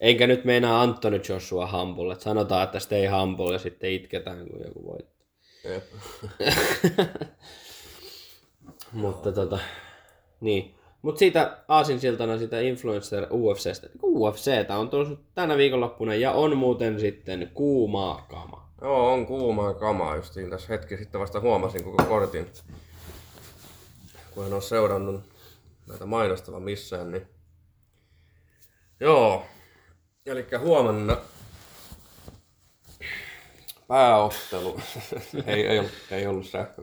[0.00, 2.12] Eikä nyt meinaa Anthony Joshua humble.
[2.12, 5.26] Et sanotaan, että stay humble ja sitten itketään, kun joku voittaa.
[5.64, 5.84] Jep.
[8.92, 9.58] Mutta tota,
[10.40, 10.77] niin.
[11.02, 13.88] Mut siitä aasinsiltana sitä influencer UFCstä.
[14.02, 18.68] UFCtä on tullut tänä viikonloppuna ja on muuten sitten kuumaa kama.
[18.80, 20.50] Joo, on kuumaa kamaa justiin.
[20.50, 22.46] Tässä hetki sitten vasta huomasin koko kortin.
[24.30, 25.20] Kun en ole seurannut
[25.88, 27.26] näitä mainostavan missään, niin...
[29.00, 29.46] Joo.
[30.26, 31.16] Eli huomenna
[33.88, 34.80] pääottelu.
[35.46, 36.82] ei, ei, ollut, ei ollut sähkö.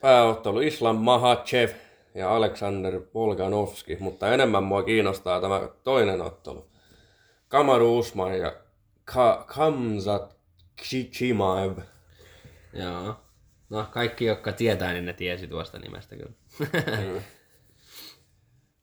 [0.00, 1.70] Pääottelu Islam Mahachev
[2.14, 6.70] ja Aleksander Volkanovski, mutta enemmän mua kiinnostaa tämä toinen ottelu.
[7.48, 8.52] Kamaru Usman ja
[9.04, 10.36] Ka- Kamzat
[10.82, 11.78] Chichimaev.
[12.72, 13.16] Joo.
[13.70, 16.32] No kaikki, jotka tietää, niin ne tiesi tuosta nimestä kyllä.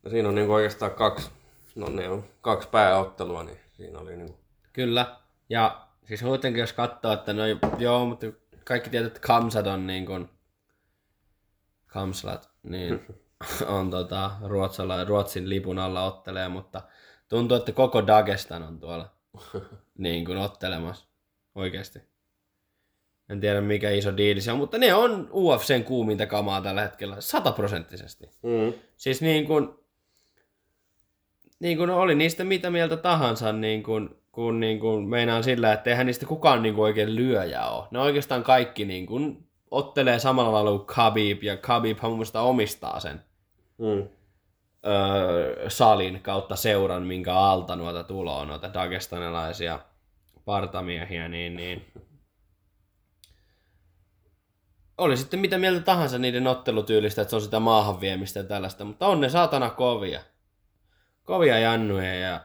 [0.03, 1.30] No siinä on niinku oikeastaan kaksi,
[1.75, 4.39] no ne on kaksi pääottelua, niin siinä oli niinku,
[4.73, 5.15] Kyllä.
[5.49, 7.43] Ja siis muutenkin jos katsoo, että no
[7.77, 8.25] joo, mutta
[8.63, 10.30] kaikki tietää, että Kamsat on niin kuin,
[11.88, 13.00] Kamslat, niin
[13.78, 16.82] on tota, Ruotsalla, Ruotsin lipun alla ottelee, mutta
[17.30, 19.12] tuntuu, että koko Dagestan on tuolla
[19.97, 21.08] niin kuin ottelemassa
[21.56, 22.00] oikeasti.
[23.30, 27.15] En tiedä mikä iso diili se on, mutta ne on UFCn kuuminta kamaa tällä hetkellä,
[27.21, 28.26] sataprosenttisesti.
[28.43, 28.73] mm.
[28.95, 29.69] Siis niin kuin,
[31.60, 35.89] niin kuin oli niistä mitä mieltä tahansa, niin kuin, kun niin kuin meinaan sillä, että
[35.89, 37.88] eihän niistä kukaan niin kuin oikein lyöjä ole.
[37.91, 42.99] Ne oikeastaan kaikki niin kuin ottelee samalla lailla kuin Khabib, ja Khabib mun mielestä omistaa
[42.99, 43.23] sen
[43.77, 44.08] Mm.
[44.88, 49.80] öö, salin kautta seuran, minkä alta noita tuloa, noita dagestanilaisia
[50.45, 51.86] partamiehiä, niin, niin
[54.97, 58.86] oli sitten mitä mieltä tahansa niiden ottelutyylistä, että se on sitä maahan viemistä ja tällaista,
[58.86, 60.21] mutta on ne saatana kovia.
[61.23, 62.41] Kovia jannuja ja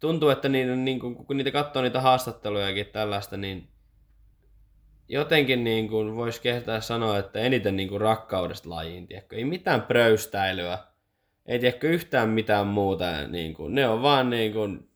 [0.00, 3.68] tuntuu, että niiden, niin kun, kun niitä katsoo niitä haastattelujakin tällaista, niin
[5.08, 9.36] jotenkin niin kuin voisi kehtää sanoa, että eniten niin kuin rakkaudesta lajiin, tiedätkö?
[9.36, 10.78] Ei mitään pröystäilyä,
[11.46, 13.26] ei tiedätkö yhtään mitään muuta.
[13.28, 14.90] Niin kuin, ne on vaan niin kuin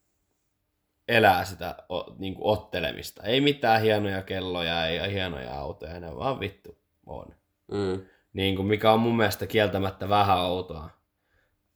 [1.08, 1.76] elää sitä
[2.18, 3.22] niin kuin ottelemista.
[3.22, 7.34] Ei mitään hienoja kelloja, ei hienoja autoja, ne vaan vittu on.
[7.72, 8.06] Mm.
[8.32, 10.90] Niin kuin, mikä on mun mielestä kieltämättä vähän outoa.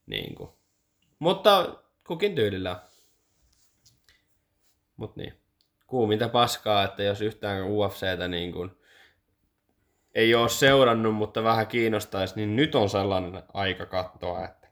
[0.06, 0.50] Niin kuin.
[1.18, 1.74] Mutta
[2.06, 2.82] kukin tyylillä.
[4.96, 5.43] Mut niin.
[5.94, 8.70] Kuuminta paskaa, että jos yhtään UFCtä niin kuin
[10.14, 14.68] ei ole seurannut, mutta vähän kiinnostaisi, niin nyt on sellainen aika katsoa, että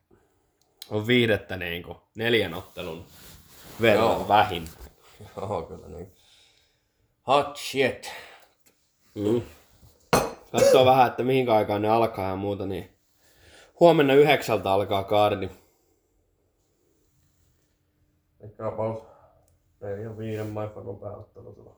[0.91, 3.05] on viihdettä niin kuin neljän ottelun
[3.81, 4.29] verran Joo.
[4.29, 4.69] vähin.
[5.37, 6.13] Joo, kyllä niin.
[7.27, 8.13] Hot shit.
[9.15, 9.43] Mm.
[10.53, 12.91] Katsoo vähän, että mihin aikaan ne alkaa ja muuta, niin
[13.81, 15.51] huomenna yhdeksältä alkaa kaardi.
[18.41, 19.12] Ehkä about
[19.83, 20.55] neljän viiden
[21.01, 21.77] pääottelu tulo.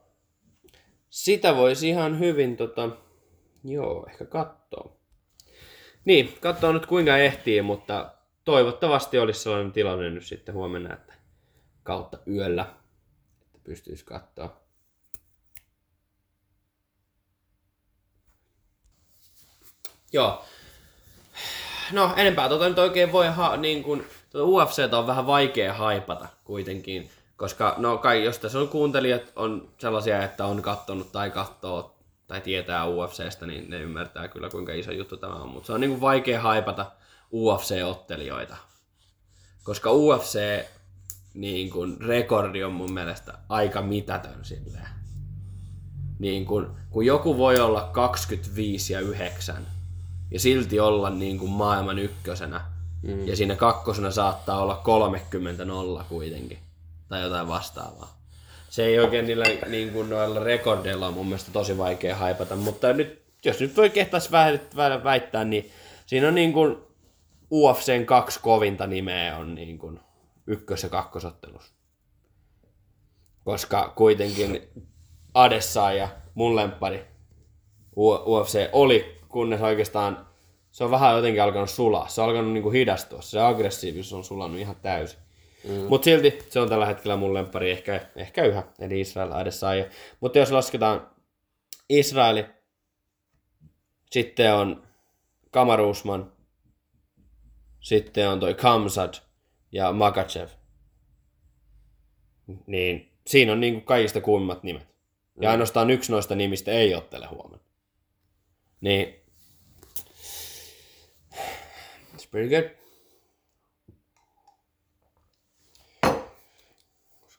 [1.09, 2.89] Sitä voisi ihan hyvin, tota,
[3.63, 4.99] joo, ehkä kattoo.
[6.05, 8.13] Niin, katsoo nyt kuinka ehtii, mutta
[8.45, 11.13] toivottavasti olisi sellainen tilanne nyt sitten huomenna, että
[11.83, 12.65] kautta yöllä,
[13.45, 14.61] että pystyisi katsoa.
[20.13, 20.45] Joo.
[21.91, 26.27] No, enempää tota nyt oikein voi, ha- niin kun, tota UFCtä on vähän vaikea haipata
[26.43, 31.95] kuitenkin, Koska no kai, jos tässä on kuuntelijat on sellaisia, että on kattonut tai katsoo
[32.27, 35.49] tai tietää UFCstä, niin ne ymmärtää kyllä kuinka iso juttu tämä on.
[35.49, 36.91] Mutta se on niinku vaikea haipata
[37.33, 38.55] UFC-ottelijoita.
[39.63, 40.39] Koska UFC
[41.33, 44.87] niin kun, rekordi on mun mielestä aika mitätön silleen.
[46.19, 49.67] Niin kun, kun joku voi olla 25 ja 9
[50.31, 52.61] ja silti olla niin kuin maailman ykkösenä.
[53.01, 53.27] Mm.
[53.27, 56.64] Ja siinä kakkosena saattaa olla 30 nolla kuitenkin.
[57.09, 58.21] Tai jotain vastaavaa.
[58.69, 62.55] Se ei oikein niillä niin kuin noilla rekordeilla on mun mielestä tosi vaikea haipata.
[62.55, 64.29] Mutta nyt, jos nyt voi kehtaisi
[65.03, 65.71] väittää, niin
[66.05, 66.77] siinä on niin kuin
[67.51, 69.99] UFCn kaksi kovinta nimeä on niin kuin
[70.47, 71.73] ykkös- ja kakkosottelus.
[73.43, 74.69] Koska kuitenkin
[75.33, 77.05] Adessa ja mun lemppari
[77.97, 80.27] UFC oli, kunnes oikeastaan
[80.71, 82.07] se on vähän jotenkin alkanut sulaa.
[82.07, 83.21] Se on alkanut niinku hidastua.
[83.21, 85.19] Se aggressiivisuus on sulannut ihan täysin.
[85.67, 85.73] Mm.
[85.89, 89.85] Mutta silti se on tällä hetkellä mun lemppari ehkä, ehkä yhä, eli Israel Adesanya.
[90.19, 91.09] Mutta jos lasketaan
[91.89, 92.45] Israeli,
[94.11, 94.87] sitten on
[95.51, 96.31] Kamar Usman,
[97.79, 99.13] sitten on toi Kamsad
[99.71, 100.49] ja Makachev.
[102.67, 104.87] Niin siinä on niinku kaikista kuummat nimet.
[105.41, 105.51] Ja mm.
[105.51, 107.65] ainoastaan yksi noista nimistä ei ottele huomenna.
[108.81, 109.15] Niin.
[112.15, 112.84] It's pretty good.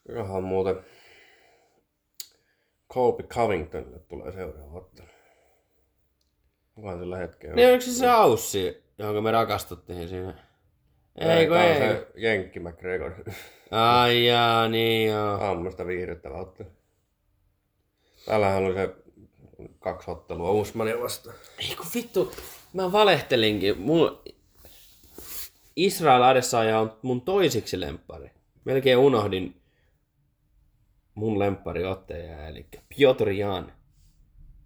[0.07, 0.75] Kyllähän muuten
[2.87, 5.07] Kobe Covingtonille tulee seuraava ottelu.
[6.75, 7.55] Onkohan sillä hetkellä?
[7.55, 10.33] Niin onko se se Aussi, johon me rakastuttiin siinä?
[11.15, 11.77] Ei, kun ei.
[11.77, 13.11] se Jenkki McGregor.
[13.71, 15.37] Ai jaa, niin joo.
[15.41, 16.69] Aamusta viihdyttävä ottelu.
[18.25, 18.95] Täällähän oli se
[19.79, 21.35] kaksi ottelua Usmania vastaan.
[21.59, 22.31] Ei kun vittu,
[22.73, 23.81] mä valehtelinkin.
[23.81, 24.21] Mun
[25.75, 28.31] Israel Adesanya on mun toisiksi lemppari.
[28.65, 29.61] Melkein unohdin
[31.17, 31.39] mun
[31.89, 33.73] otteja, eli Piotr Jan.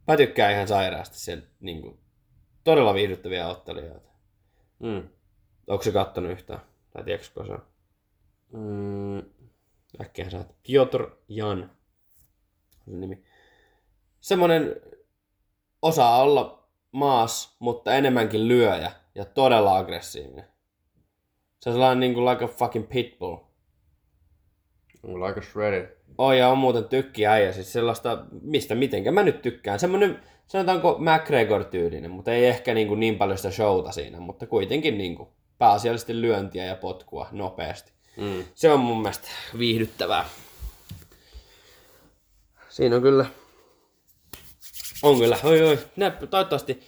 [0.08, 2.00] Mä tykkään ihan sairaasti sen niin kuin,
[2.64, 4.10] todella viihdyttäviä ottelijoita.
[4.80, 5.10] Mm.
[5.68, 6.62] Onko se kattonut yhtään?
[6.94, 7.66] Tai tiedätkö se on?
[8.54, 9.18] Mm.
[10.02, 11.72] Äkkiä sä Piotr Jan.
[12.86, 13.24] Nimi.
[14.20, 14.76] Semmonen
[15.82, 20.46] osaa olla maas, mutta enemmänkin lyöjä ja todella aggressiivinen.
[21.60, 23.51] Se on sellainen niin kuin like a fucking pitbull.
[25.04, 25.98] Like a shredded.
[26.18, 29.80] Oh, ja on muuten tykki äijä, siis sellaista, mistä mitenkä mä nyt tykkään.
[29.80, 34.98] Semmoinen, sanotaanko McGregor-tyylinen, mutta ei ehkä niin, kuin niin paljon sitä showta siinä, mutta kuitenkin
[34.98, 37.92] niin kuin pääasiallisesti lyöntiä ja potkua nopeasti.
[38.18, 38.44] Mm.
[38.56, 40.26] Se on mun mielestä viihdyttävää.
[42.70, 43.26] Siinä on kyllä
[45.04, 45.80] on kyllä, oi oi.
[45.96, 46.80] Nä, toivottavasti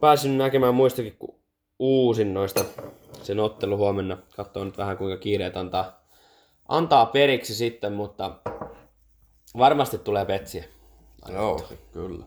[0.00, 1.38] pääsin näkemään muistakin kuin
[1.78, 2.64] uusin noista
[3.22, 4.18] sen ottelu huomenna.
[4.36, 5.97] Katsoin nyt vähän kuinka kiireet antaa,
[6.68, 8.36] antaa periksi sitten, mutta
[9.58, 10.64] varmasti tulee petsiä.
[11.32, 12.24] Joo, kyllä.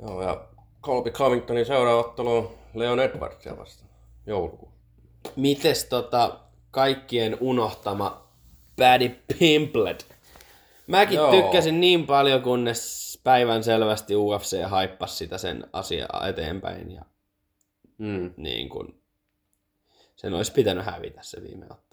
[0.00, 0.48] Joo, ja
[0.82, 3.90] Colby Covingtonin seuraava ottelu on Leon Edwardsia vastaan
[4.26, 4.80] joulukuussa.
[5.36, 6.38] Mites tota
[6.70, 8.28] kaikkien unohtama
[8.76, 10.14] Paddy Pimplet?
[10.86, 11.30] Mäkin Joo.
[11.30, 17.02] tykkäsin niin paljon, kunnes päivän selvästi UFC haippasi sitä sen asiaa eteenpäin ja
[17.98, 18.34] mm.
[18.36, 19.00] niin kun,
[20.16, 21.83] sen olisi pitänyt hävitä se viime ottelu.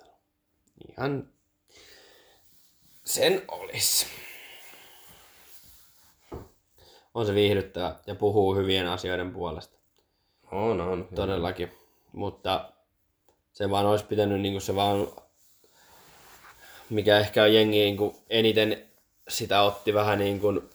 [0.90, 1.30] Ihan
[3.06, 4.06] sen olisi.
[7.14, 9.78] On se viihdyttävä ja puhuu hyvien asioiden puolesta.
[10.52, 11.08] On, on.
[11.16, 11.72] Todellakin.
[12.12, 12.72] Mutta
[13.52, 15.08] se vaan olisi pitänyt niin kuin se vaan,
[16.90, 18.86] mikä ehkä on jengi niin kuin eniten
[19.28, 20.70] sitä otti vähän niin kuin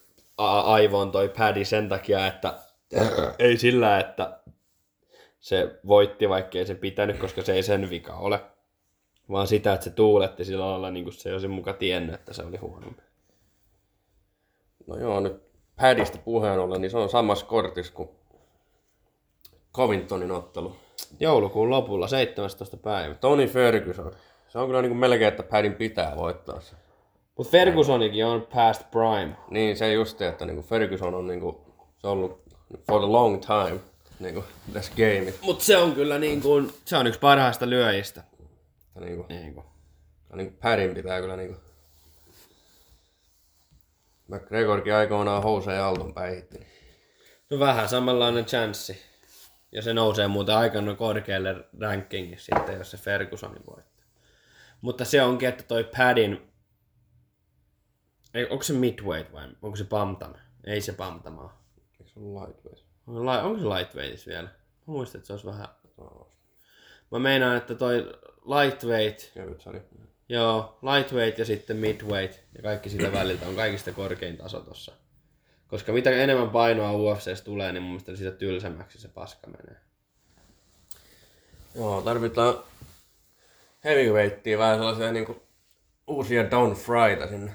[0.65, 2.59] aivoon toi pädi sen takia, että
[3.39, 4.41] ei sillä, että
[5.41, 8.41] se voitti, vaikka ei se pitänyt, koska se ei sen vika ole.
[9.31, 12.43] Vaan sitä, että se tuuletti sillä lailla, niin kuin se olisi muka tiennyt, että se
[12.43, 13.03] oli huonompi.
[14.87, 15.43] No joo, nyt
[15.81, 18.09] Padista puheen ollen, niin se on samassa kortissa kuin
[19.75, 20.77] Covingtonin ottelu.
[21.21, 22.77] Joulukuun lopulla, 17.
[22.77, 23.15] päivä.
[23.15, 24.13] Tony Ferguson.
[24.49, 26.77] Se on kyllä niin kuin melkein, että Padin pitää voittaa se.
[27.37, 29.37] Mutta Fergusonikin on past prime.
[29.51, 31.65] Niin, se just, että niinku Ferguson on niinku,
[31.99, 32.43] se on ollut
[32.87, 33.81] for the long time
[34.21, 35.33] niinku, tässä game.
[35.43, 38.23] Mutta se on kyllä niinku, se on yksi parhaista lyöjistä.
[38.97, 39.65] Ja niinku, niinku.
[40.35, 41.61] Niinku Pärin pitää kyllä niinku.
[44.29, 46.67] McGregorkin aikoinaan Hose ja Alton päihitti.
[47.51, 49.03] No vähän samanlainen chanssi.
[49.73, 54.07] Ja se nousee muuten aikana korkealle rankingissa sitten, jos se Fergusonin voittaa.
[54.81, 56.53] Mutta se onkin, että toi Padin
[58.37, 60.35] ei, onko se midweight vai onko se bantam?
[60.65, 61.63] Ei se bantamaa.
[62.01, 62.87] Eikö se ole lightweight?
[63.07, 64.49] Onko se lightweight vielä?
[64.49, 64.53] Mä
[64.87, 65.69] muistan, että se olisi vähän...
[67.11, 68.13] Mä meinaan, että toi
[68.47, 69.31] lightweight...
[69.35, 69.81] Kevyt sari.
[70.29, 74.93] Joo, lightweight ja sitten midweight ja kaikki sitä väliltä on kaikista korkein taso tossa.
[75.69, 79.81] Koska mitä enemmän painoa UFCstä tulee, niin mun mielestä sitä tylsemmäksi se paska menee.
[81.75, 82.59] Joo, tarvitaan
[83.85, 85.43] heavyweightia vähän sellaisia niinku
[86.07, 87.55] uusia Don Fryta sinne.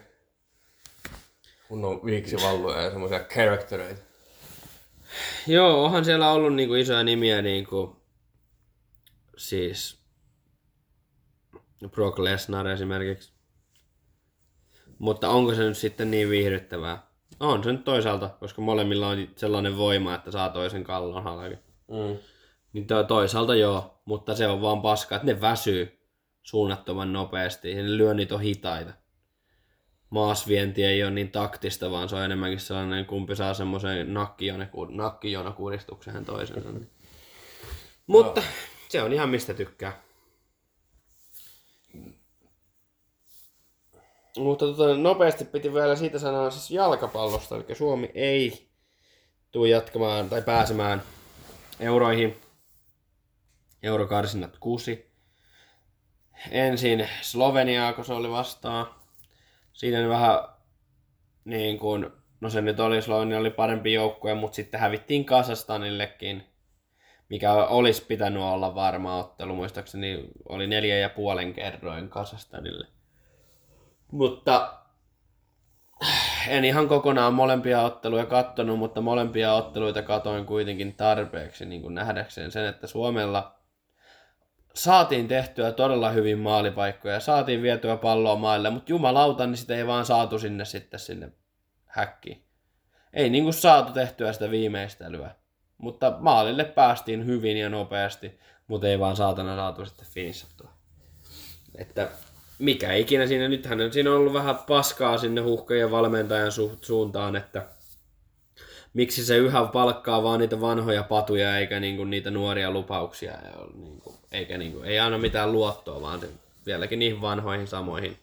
[1.68, 4.02] Kunnon viiksivalluja ja semmoisia charactereita.
[5.48, 8.02] Joo, onhan siellä ollut niinku isoja nimiä niinku,
[9.38, 10.01] siis
[11.90, 13.34] Brock Lesnar esimerkiksi.
[15.00, 17.08] Mutta onko se nyt sitten niin viihdyttävää?
[17.40, 21.56] On se nyt toisaalta, koska molemmilla on sellainen voima, että saa toisen kallon halki.
[21.88, 22.18] Mm.
[22.74, 26.08] Niin to- toisaalta joo, mutta se on vaan paska, että ne väsyy
[26.42, 28.94] suunnattoman nopeasti ja ne lyönnit on hitaita.
[30.10, 34.14] Maasvienti ei ole niin taktista, vaan se on enemmänkin sellainen, kumpi saa semmoisen
[34.90, 36.70] nakkijonakuristuksen toisensa.
[38.08, 38.44] Mutta
[38.90, 40.11] se on ihan mistä tykkää.
[44.38, 48.70] Mutta tota, nopeasti piti vielä siitä sanoa siis jalkapallosta, eli Suomi ei
[49.52, 51.02] tule jatkamaan tai pääsemään
[51.80, 52.38] euroihin.
[53.84, 55.12] Eurokarsinnat kuusi.
[56.52, 58.88] Ensin Sloveniaa, kun se oli vastaan.
[59.74, 60.40] Siinä vähän
[61.46, 62.10] niin kuin,
[62.42, 66.44] no se nyt oli, Slovenia oli parempi joukkue, mutta sitten hävittiin Kasastanillekin,
[67.30, 69.56] mikä olisi pitänyt olla varma ottelu.
[69.56, 72.88] Muistaakseni oli neljä ja puolen kerroin Kasastanille.
[74.12, 74.74] Mutta
[76.48, 82.52] en ihan kokonaan molempia otteluja kattonut, mutta molempia otteluita katoin kuitenkin tarpeeksi niin kuin nähdäkseen
[82.52, 83.56] sen, että Suomella
[84.74, 90.06] saatiin tehtyä todella hyvin maalipaikkoja, saatiin vietyä palloa maille, mutta jumalauta, niin sitä ei vaan
[90.06, 91.32] saatu sinne sitten sinne
[91.86, 92.46] häkkiin.
[93.14, 95.36] Ei niin kuin saatu tehtyä sitä viimeistelyä,
[95.78, 100.72] mutta maalille päästiin hyvin ja nopeasti, mutta ei vaan saatana saatu sitten finissattua.
[101.76, 102.10] Että
[102.62, 107.68] mikä ikinä siinä, nythän siinä on ollut vähän paskaa sinne huhkeen valmentajan su- suuntaan, että
[108.94, 114.16] miksi se yhä palkkaa vaan niitä vanhoja patuja eikä niinku niitä nuoria lupauksia, ja niinku,
[114.32, 116.22] eikä niinku, ei anna mitään luottoa, vaan
[116.66, 118.18] vieläkin niihin vanhoihin samoihin.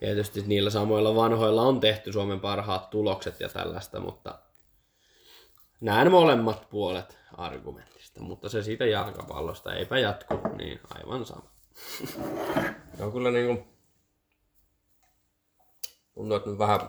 [0.00, 4.38] Tietysti niillä samoilla vanhoilla on tehty Suomen parhaat tulokset ja tällaista, mutta
[5.80, 11.50] näen molemmat puolet argumentista, mutta se siitä jalkapallosta eipä jatku, niin aivan sama.
[12.98, 13.66] Se on kyllä niinku...
[16.14, 16.80] Tuntuu, että nyt vähän...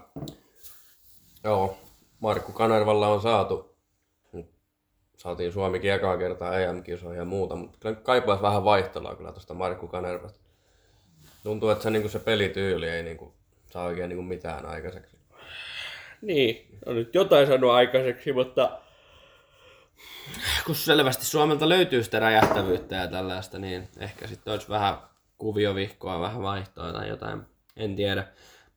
[1.44, 1.78] Joo,
[2.20, 3.78] Markku Kanervalla on saatu.
[5.18, 9.88] Saatiin Suomikin ekaa kertaa EM-kisoihin ja muuta, mutta kyllä kaipaisi vähän vaihtelua kyllä tuosta Markku
[9.88, 10.40] Kanervasta.
[11.44, 13.34] Tuntuu, että se, niinku se pelityyli ei niinku,
[13.66, 15.18] saa oikein niinku mitään aikaiseksi.
[16.22, 18.80] Niin, on nyt jotain saanut aikaiseksi, mutta
[20.66, 25.09] kun selvästi Suomelta löytyy sitä räjähtävyyttä ja tällaista, niin ehkä sitten olisi vähän
[25.40, 27.42] kuviovihkoa, vähän vaihtoa tai jotain,
[27.76, 28.28] en tiedä.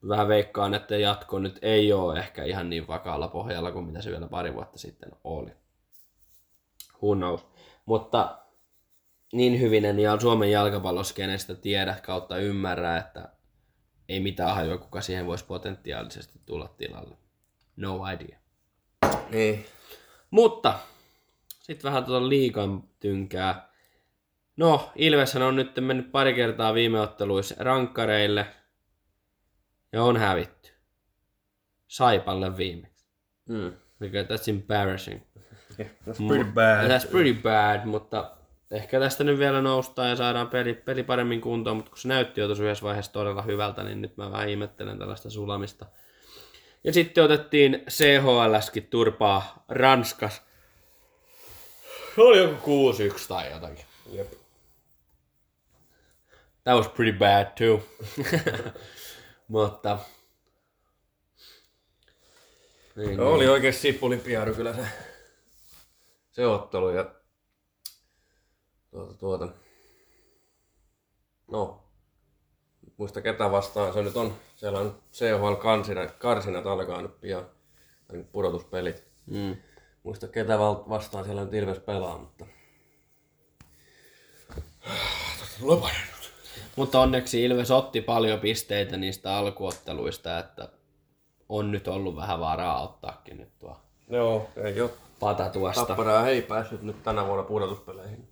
[0.09, 4.11] Vähän veikkaan, että jatko nyt ei ole ehkä ihan niin vakaalla pohjalla kuin mitä se
[4.11, 5.51] vielä pari vuotta sitten oli.
[7.03, 7.47] Who knows.
[7.87, 8.39] Mutta
[9.33, 13.29] niin hyvin en ja Suomen jalkapalloskenestä tiedä kautta ymmärrä, että
[14.09, 17.17] ei mitään hajua, kuka siihen voisi potentiaalisesti tulla tilalle.
[17.77, 18.39] No idea.
[19.31, 19.67] Niin.
[20.31, 20.79] Mutta
[21.61, 23.72] sitten vähän tuota liikan tynkää.
[24.57, 28.47] No, Ilveshän on nyt mennyt pari kertaa viime otteluissa rankkareille.
[29.93, 30.71] Ja on hävitty.
[31.89, 33.07] Saipalle viimeksi.
[33.49, 33.73] Mm.
[33.99, 35.21] Mikä that's embarrassing.
[35.81, 36.89] That's pretty bad.
[36.89, 38.31] That's pretty bad, mutta
[38.71, 42.41] ehkä tästä nyt vielä noustaan ja saadaan peli, peli paremmin kuntoon, mutta kun se näytti
[42.41, 45.87] jo tuossa yhdessä vaiheessa todella hyvältä, niin nyt mä vähän ihmettelen tällaista sulamista.
[46.85, 50.43] Ja sitten otettiin CHLskin turpaa Ranskas.
[52.15, 52.95] Se oli joku 6-1
[53.29, 53.85] tai jotakin.
[54.13, 54.42] Jep.
[56.65, 57.83] That was pretty bad too.
[59.49, 59.99] mutta...
[62.97, 64.87] Niin, No, oli oikein sippulipiaru kyllä se,
[66.31, 67.15] se ottelu ja
[68.91, 69.49] tuota, tuota.
[71.51, 71.85] No,
[72.97, 74.35] muista ketä vastaan se nyt on.
[74.57, 77.47] Siellä on CHL karsinat, karsinat alkaa nyt pian,
[78.09, 79.05] tai pudotuspelit.
[79.27, 79.57] Mm.
[80.03, 82.47] Muista ketä vastaan siellä nyt Ilves pelaa, mutta...
[86.77, 90.69] Mutta onneksi Ilves otti paljon pisteitä niistä alkuotteluista, että
[91.49, 93.77] on nyt ollut vähän varaa ottaakin nyt tuo
[94.09, 94.91] Joo, ei oo.
[95.21, 95.87] pata tuosta.
[95.87, 98.29] Tapparaa ei päässyt nyt tänä vuonna pudotuspeleihin.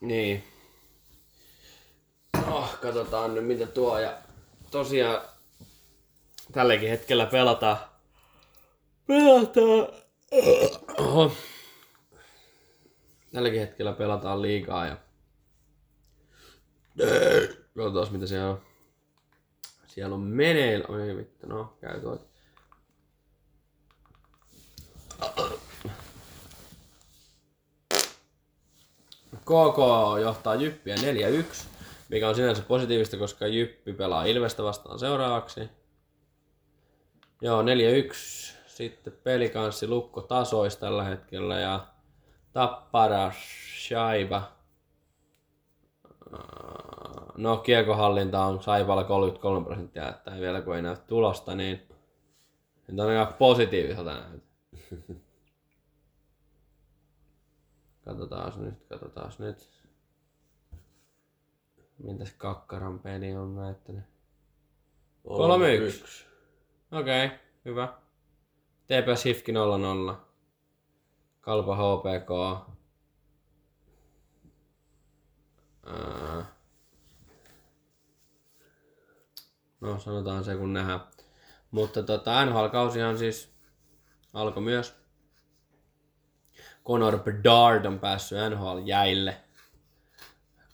[0.00, 0.44] Niin.
[2.46, 3.98] No, katsotaan nyt mitä tuo.
[3.98, 4.18] Ja
[4.70, 5.20] tosiaan
[6.52, 7.76] tälläkin hetkellä pelataan.
[9.06, 9.88] Pelataan.
[10.98, 11.32] Oho.
[13.32, 14.96] Tälläkin hetkellä pelataan liikaa ja...
[17.76, 18.60] Katsotaan mitä se on.
[19.86, 20.86] Siellä on meneillä...
[20.88, 22.18] Oi vittu, no käy tuo.
[29.40, 29.78] KK
[30.20, 30.98] johtaa Jyppiä 4-1,
[32.08, 35.68] mikä on sinänsä positiivista, koska Jyppi pelaa Ilvestä vastaan seuraavaksi.
[37.40, 37.66] Joo, 4-1.
[38.66, 41.86] Sitten pelikanssi Lukko tasois tällä hetkellä ja
[42.52, 43.32] Tappara
[43.86, 44.52] Shaiba.
[47.36, 51.88] No, kiekohallinta on Saivalla 33 prosenttia, että ei vielä kun ei näy tulosta, niin
[52.88, 54.46] nyt on aika positiiviselta näytä.
[58.04, 59.70] Katsotaan nyt, katsotaan nyt.
[61.98, 64.04] Mitäs Kakkaran peli on näyttänyt?
[65.28, 65.30] 3-1.
[66.92, 67.94] Okei, okay, hyvä.
[68.86, 70.14] TPS Hifki 0-0.
[71.40, 72.30] Kalpa HPK.
[75.86, 76.53] Ää.
[79.84, 81.00] No sanotaan se kun nähdään.
[81.70, 83.54] Mutta tota, NHL-kausihan siis
[84.32, 84.94] alkoi myös.
[86.86, 89.36] Conor Bedard on päässyt NHL-jäille.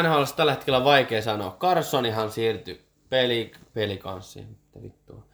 [0.02, 1.56] NHL tällä hetkellä vaikea sanoa.
[1.60, 4.48] Carsonihan siirtyi peli, pelikanssiin.
[4.48, 5.26] Mitä vittua.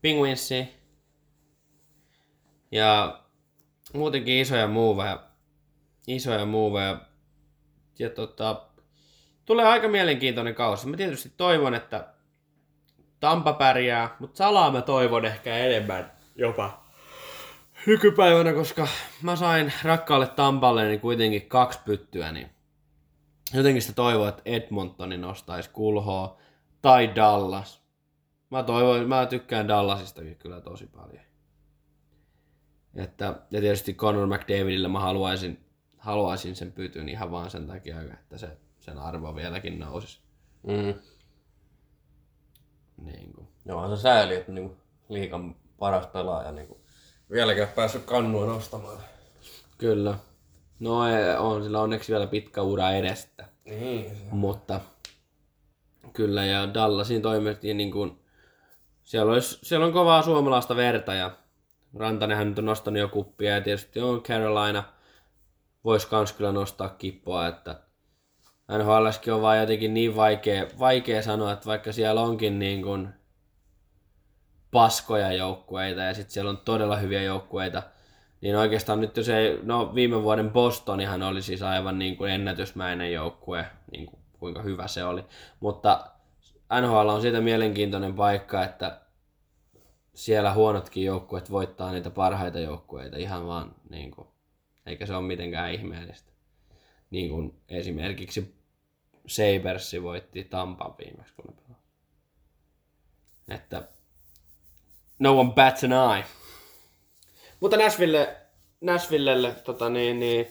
[0.00, 0.68] Penguinsiin.
[2.72, 3.20] Ja
[3.94, 5.22] muutenkin isoja muuveja.
[6.06, 7.07] Isoja muuveja.
[7.98, 8.62] Ja tota,
[9.44, 10.88] tulee aika mielenkiintoinen kausi.
[10.88, 12.14] Mä tietysti toivon, että
[13.20, 16.84] Tampa pärjää, mutta salaa mä toivon ehkä enemmän jopa
[17.86, 18.88] nykypäivänä, koska
[19.22, 22.50] mä sain rakkaalle Tampalle niin kuitenkin kaksi pyttyä, niin
[23.54, 26.38] jotenkin sitä toivoa, että Edmontoni nostaisi kulhoa
[26.82, 27.82] tai Dallas.
[28.50, 31.22] Mä toivon, mä tykkään Dallasistakin kyllä tosi paljon.
[32.96, 35.67] Että, ja tietysti Conor McDavidille mä haluaisin,
[36.08, 40.20] haluaisin sen pytyn ihan vaan sen takia, että se, sen arvo vieläkin nousisi.
[40.62, 40.94] Mm.
[43.04, 43.48] Niin kuin.
[43.64, 44.76] Joo, on se sääli, että niinku
[45.08, 46.80] liikan paras pelaaja niinku
[47.30, 48.98] vieläkään päässyt kannua nostamaan.
[49.78, 50.14] Kyllä.
[50.80, 53.48] No ei, on sillä onneksi vielä pitkä ura edestä.
[53.64, 54.16] Niin.
[54.30, 54.80] Mutta
[56.12, 58.20] kyllä, ja Dallasin toimittiin niin kuin,
[59.04, 61.30] siellä, olisi, siellä on kovaa suomalaista verta, ja
[61.94, 64.84] Rantanenhän nyt on nostanut jo kuppia, ja tietysti on Carolina,
[65.84, 67.80] voisi kans kyllä nostaa kippoa, että
[68.78, 73.08] NHLskin on vaan jotenkin niin vaikea, vaikea sanoa, että vaikka siellä onkin niin kuin
[74.70, 77.82] paskoja joukkueita ja sitten siellä on todella hyviä joukkueita,
[78.40, 83.12] niin oikeastaan nyt jos ei, no viime vuoden Bostonihan oli siis aivan niin kuin ennätysmäinen
[83.12, 85.24] joukkue, niin kuin kuinka hyvä se oli,
[85.60, 86.10] mutta
[86.80, 89.00] NHL on siitä mielenkiintoinen paikka, että
[90.14, 94.27] siellä huonotkin joukkueet voittaa niitä parhaita joukkueita ihan vaan, niin kuin,
[94.88, 96.32] eikä se ole mitenkään ihmeellistä.
[97.10, 98.54] Niin kuin esimerkiksi
[99.26, 101.88] Sabersi voitti Tampan viimeksi, kun ne pelasivat.
[103.48, 103.88] Että
[105.18, 106.24] no one bats an eye.
[107.60, 108.36] Mutta Nashville,
[108.80, 110.46] Nashvillelle tota niin, niin,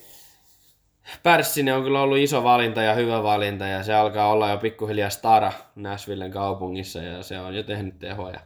[1.24, 5.10] Pärssinen on kyllä ollut iso valinta ja hyvä valinta ja se alkaa olla jo pikkuhiljaa
[5.10, 8.40] stara Nashvillen kaupungissa ja se on jo tehnyt tehoja.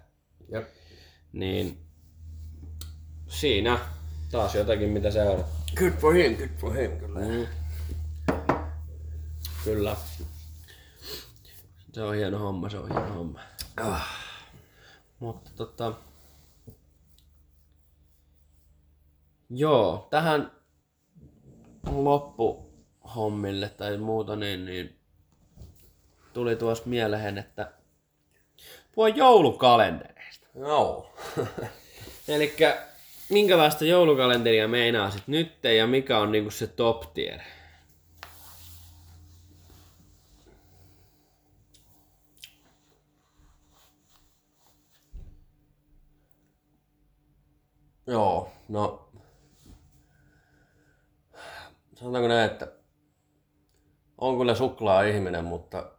[0.51, 0.67] Jep.
[1.33, 1.77] Niin
[3.27, 3.79] siinä
[4.31, 5.60] taas jotakin mitä seurata.
[5.75, 7.19] Good for him, good for him, kyllä.
[7.19, 7.47] Mm.
[9.63, 9.95] Kyllä.
[11.93, 13.39] Se on hieno homma, se on hieno homma.
[13.77, 14.09] Ah.
[15.19, 15.93] Mutta tota...
[19.49, 20.51] Joo, tähän
[21.91, 24.99] loppuhommille tai muuta, niin, niin
[26.33, 27.71] tuli tuossa mieleen, että
[28.95, 30.47] puhua joulukalentereista.
[30.55, 31.13] Joo.
[32.27, 32.55] Eli
[33.31, 37.39] minkälaista joulukalenteria meinaasit nyt ja mikä on niinku se top tier?
[48.07, 49.09] Joo, no...
[51.95, 52.71] Sanotaanko näin, että
[54.17, 55.91] on kyllä suklaa ihminen, mutta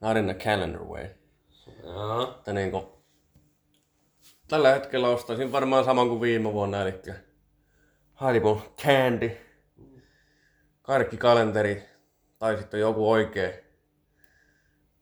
[0.00, 1.08] not in the calendar way.
[1.82, 2.30] Joo.
[2.30, 2.91] Että niinku,
[4.52, 7.02] tällä hetkellä ostaisin varmaan saman kuin viime vuonna, eli
[8.14, 9.36] Haribo Candy,
[10.82, 11.82] karkkikalenteri,
[12.38, 13.50] tai sitten joku oikea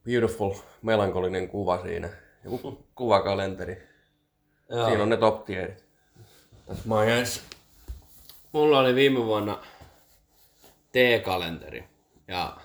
[0.05, 2.09] beautiful, melankolinen kuva siinä.
[2.43, 3.87] Joku kuvakalenteri.
[4.69, 4.87] Joo.
[4.87, 5.85] Siinä on ne top tierit.
[6.69, 7.43] That's my answer.
[8.51, 9.59] Mulla oli viime vuonna
[10.91, 11.83] T-kalenteri
[12.27, 12.57] ja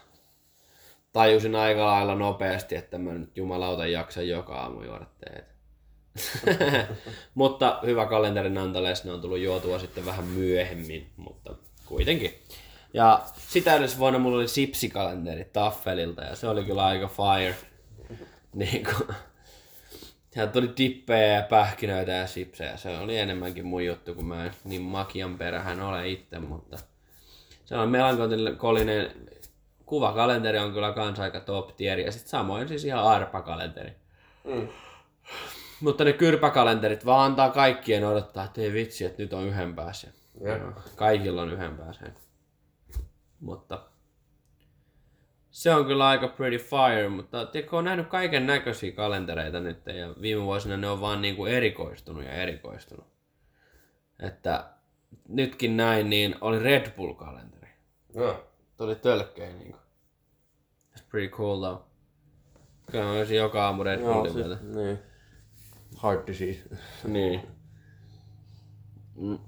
[1.13, 5.56] tajusin aika lailla nopeasti, että mä nyt jumalauta jaksa joka aamu juoda teetä.
[7.35, 11.55] mutta hyvä kalenteri nonetheless, ne on tullut juotua sitten vähän myöhemmin, mutta
[11.87, 12.35] kuitenkin.
[12.95, 17.57] Ja sitä edellisvuonna mulla oli sipsikalenteri Taffelilta ja se oli kyllä aika fire.
[18.55, 19.17] Niin kuin,
[20.37, 22.77] Sieltä tuli dippejä ja pähkinöitä ja sipsejä.
[22.77, 26.79] Se oli enemmänkin mun juttu, kun mä en niin makian perähän ole itse, mutta
[27.65, 29.11] se on melankolinen
[29.87, 33.93] kuvakalenteri on kyllä kans aika top tier ja sit samoin siis ihan arpakalenteri.
[34.45, 34.69] Mm.
[35.81, 39.75] Mutta ne kyrpäkalenterit vaan antaa kaikkien odottaa, että ei vitsi, että nyt on yhden.
[40.41, 42.07] Joo, Kaikilla on yhden päässä.
[43.41, 43.87] Mutta
[45.51, 50.15] se on kyllä aika pretty fire, mutta tiedätkö, on nähnyt kaiken näköisiä kalentereita nyt ja
[50.21, 53.07] viime vuosina ne on vaan niinku erikoistunut ja erikoistunut.
[54.21, 54.71] Että
[55.29, 57.69] nytkin näin, niin oli Red Bull-kalenteri.
[58.15, 58.47] Joo.
[58.77, 59.79] Tuli tölkkejä niinku.
[60.97, 61.83] It's pretty cool though.
[62.91, 64.59] Kyllä mä joka aamu Red Bullin siis, vielä.
[64.63, 64.99] niin.
[66.03, 66.61] Heart disease.
[67.05, 67.41] Niin.
[69.15, 69.39] Mm.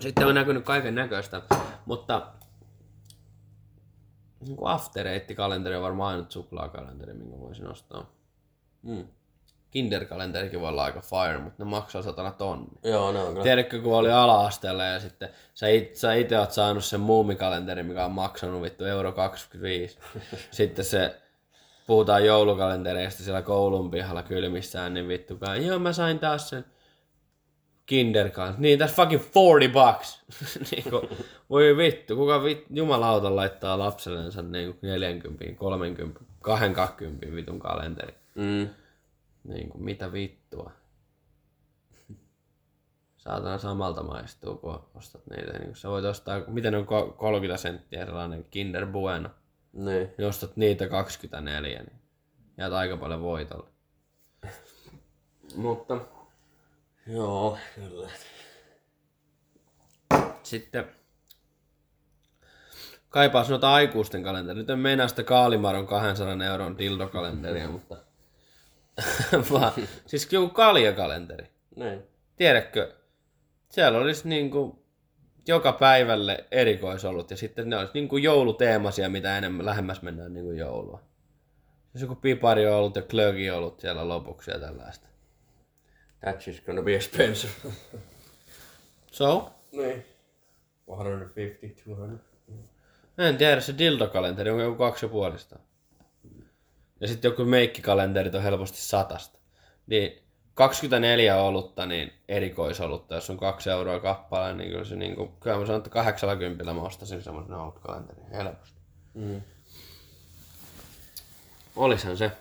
[0.00, 1.42] Sitten on näkynyt kaiken näköistä,
[1.86, 2.32] mutta
[4.40, 8.10] niin kuin After Eight-kalenteri on varmaan ainut suklaakalenteri, minkä voisin ostaa.
[8.82, 9.08] Mm.
[9.70, 12.68] Kinder-kalenterikin voi olla aika fire, mutta ne maksaa satana tonni.
[12.84, 13.42] Joo, ne on kyllä.
[13.42, 18.04] Tiedätkö, kun oli ala-asteella ja sitten sä, it, sä itse oot saanut sen muumikalenteri, mikä
[18.04, 19.98] on maksanut vittu euro 25.
[20.50, 21.20] sitten se,
[21.86, 26.64] puhutaan joulukalentereista siellä koulun pihalla kylmissään, niin vittukaan, joo mä sain taas sen
[27.86, 28.54] Kinderkaan.
[28.58, 30.24] Niin, tässä fucking 40 bucks.
[30.70, 31.08] niin kuin,
[31.50, 36.20] voi vittu, kuka vittu, jumalauta laittaa lapsellensa niin kuin 40, 30,
[36.74, 38.14] 20 vitun kalenteri.
[38.34, 38.68] Mm.
[39.44, 40.70] Niin kuin, mitä vittua.
[43.16, 45.52] Saatana samalta maistuu, kun ostat niitä.
[45.52, 49.30] Niin kuin sä voit ostaa, miten on ko- 30 senttiä sellainen Kinder Bueno.
[49.74, 50.14] Niin.
[50.18, 52.00] Niin ostat niitä 24, niin
[52.58, 53.68] jäät aika paljon voitolle.
[55.56, 56.00] Mutta
[57.06, 58.08] Joo, kyllä.
[60.42, 60.86] sitten
[63.08, 64.60] kaipaas noita aikuisten kalenteria.
[64.60, 67.96] Nyt en meinaa sitä Kaalimaron 200 euron dildokalenteria, mutta
[69.52, 69.72] vaan,
[70.06, 71.50] siis joku kaljakalenteri.
[71.76, 72.02] Niin.
[72.36, 72.94] Tiedätkö,
[73.68, 74.83] siellä olisi niinku
[75.48, 81.00] joka päivälle erikoisolut ja sitten ne olisi niinku jouluteemaisia, mitä enemmän lähemmäs mennään niinku joulua.
[81.92, 85.08] Siis joku pipari ollut ja klögi ollut siellä lopuksi ja tällaista.
[86.26, 87.52] That's just gonna be expensive.
[89.12, 89.52] So?
[89.72, 90.04] niin.
[90.86, 92.34] 150, 200.
[93.18, 95.58] En tiedä, se dildokalenteri on joku kaksi ja puolista.
[97.00, 99.38] Ja sitten joku meikkikalenterit on helposti satasta.
[99.86, 100.23] Niin
[100.54, 105.66] 24 olutta, niin erikoisolutta, jos on kaksi euroa kappale, niin kyllä se niinku, kyllä mä
[105.66, 108.80] sanon, että 80 mä ostasin semmoisen olutkalenterin helposti.
[109.14, 109.42] Mm.
[111.76, 112.32] Olishan se.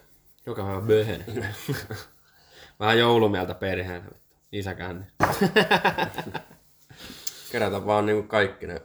[0.45, 1.25] Joka päivä böhen.
[2.79, 4.03] Vähän joulumieltä perheen.
[4.51, 5.11] Isäkään.
[7.51, 8.81] Kerätä vaan niinku kaikki ne,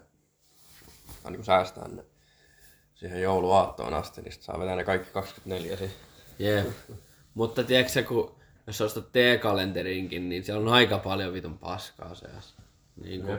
[1.22, 2.04] tai niinku säästää ne
[2.94, 5.96] siihen jouluaattoon asti, niin saa vetää ne kaikki 24 siihen.
[6.38, 6.66] Jee.
[7.34, 8.37] Mutta tiedätkö kun
[8.68, 12.62] jos ostat T-kalenterinkin, niin siellä on aika paljon vitun paskaa seassa.
[13.04, 13.38] Niin, kun,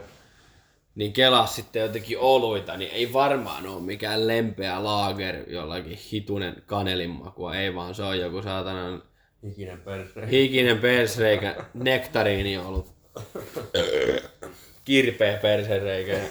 [0.95, 7.55] niin kelaa sitten jotenkin oluita, niin ei varmaan ole mikään lempeä laager jollakin hitunen kanelimakua.
[7.55, 9.03] Ei vaan se on joku saatanan
[9.43, 10.27] Hikinen perse.
[10.31, 12.93] hikinen persreikä, nektariini ollut.
[14.85, 16.23] Kirpeä persereikä ja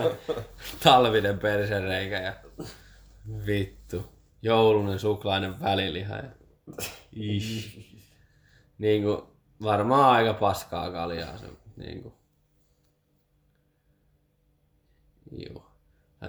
[0.84, 2.32] talvinen persereikä ja
[3.46, 4.04] vittu.
[4.42, 6.30] Joulunen suklainen väliliha ja
[7.12, 7.87] Ish.
[8.78, 9.22] Niin kuin,
[9.62, 11.46] varmaan aika paskaa kaljaa se.
[11.76, 12.14] Niin kuin.
[15.36, 15.64] Joo.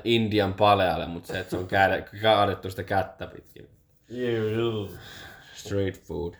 [0.04, 3.70] Indian palealle, mutta se, että se on käde- kaadettu sitä kättä pitkin.
[4.58, 4.90] Juu.
[5.56, 6.34] Street food.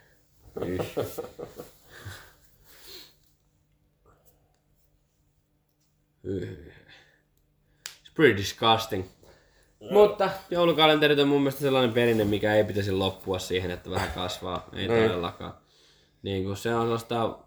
[8.04, 9.04] It's pretty disgusting.
[9.90, 14.68] Mutta joulukalenterit on mun mielestä sellainen perinne, mikä ei pitäisi loppua siihen, että vähän kasvaa.
[14.72, 15.54] Ei todellakaan.
[16.22, 17.38] Niin kuin se on sellaista,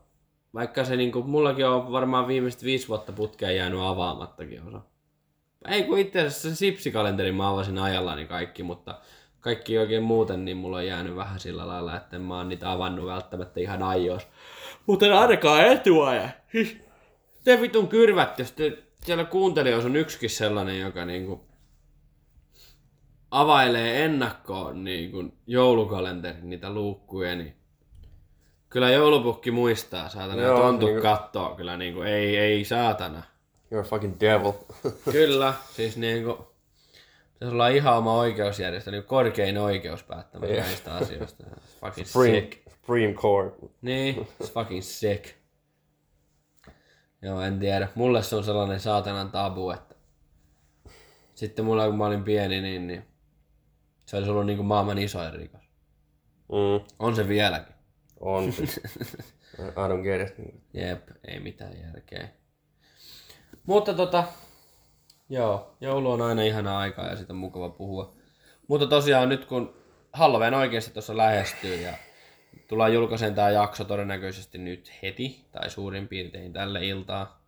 [0.54, 4.82] vaikka se niin kuin, mullakin on varmaan viimeiset viisi vuotta putkeen jäänyt avaamattakin osa.
[5.68, 9.00] Ei kun itse asiassa se sipsikalenteri mä avasin ajallani kaikki, mutta
[9.40, 12.72] kaikki oikein muuten, niin mulla on jäänyt vähän sillä lailla, että en mä oon niitä
[12.72, 14.30] avannut välttämättä ihan ajoissa.
[14.86, 16.30] Mutta en ainakaan etuaja.
[17.44, 21.46] Te vitun kyrvät, jos te, siellä kuuntelijoissa on yksikin sellainen, joka niinku
[23.32, 27.56] availee ennakkoon niinku joulukalenterin niitä luukkuja, niin
[28.74, 33.24] kyllä joulupukki muistaa, saatana, Joo, tontu niinku- kattoo kyllä niinku, ei, ei saatana.
[33.74, 34.52] You're a fucking devil.
[35.12, 36.48] Kyllä, siis niinku,
[37.34, 40.62] pitäisi olla ihan oma oikeusjärjestö, niin korkein oikeus päättämään Joo.
[40.64, 41.44] näistä asioista.
[41.82, 42.70] Fucking Supreme, sick.
[42.70, 43.56] Supreme Court.
[43.82, 45.26] Niin, it's fucking sick.
[47.22, 47.88] Joo, en tiedä.
[47.96, 49.96] Mulle se on sellainen saatanan tabu, että
[51.36, 53.06] Sitten mulla kun mä olin pieni, niin, niin
[54.06, 55.62] se olisi ollut niinku maailman isoin rikos.
[56.50, 57.76] Mm, On se vieläkin.
[58.24, 58.80] On siis.
[59.60, 60.56] I don't get it.
[60.74, 62.30] Jep, ei mitään järkeä.
[63.66, 64.24] Mutta tota,
[65.30, 68.14] joo, joulu on aina ihana aikaa ja siitä on mukava puhua.
[68.68, 69.76] Mutta tosiaan nyt kun
[70.14, 71.94] Halloween oikeasti tuossa lähestyy ja
[72.68, 77.44] tullaan julkaisen tämä jakso todennäköisesti nyt heti, tai suurin piirtein tälle iltaa.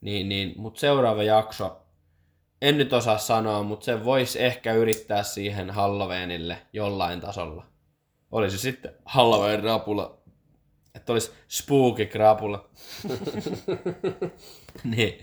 [0.00, 1.82] Niin, niin, mutta seuraava jakso,
[2.62, 7.71] en nyt osaa sanoa, mutta se voisi ehkä yrittää siihen Halloweenille jollain tasolla.
[8.32, 10.18] Olisi sitten Halloween rapula,
[10.94, 12.68] että olisi spooky krapula.
[14.84, 15.18] niin,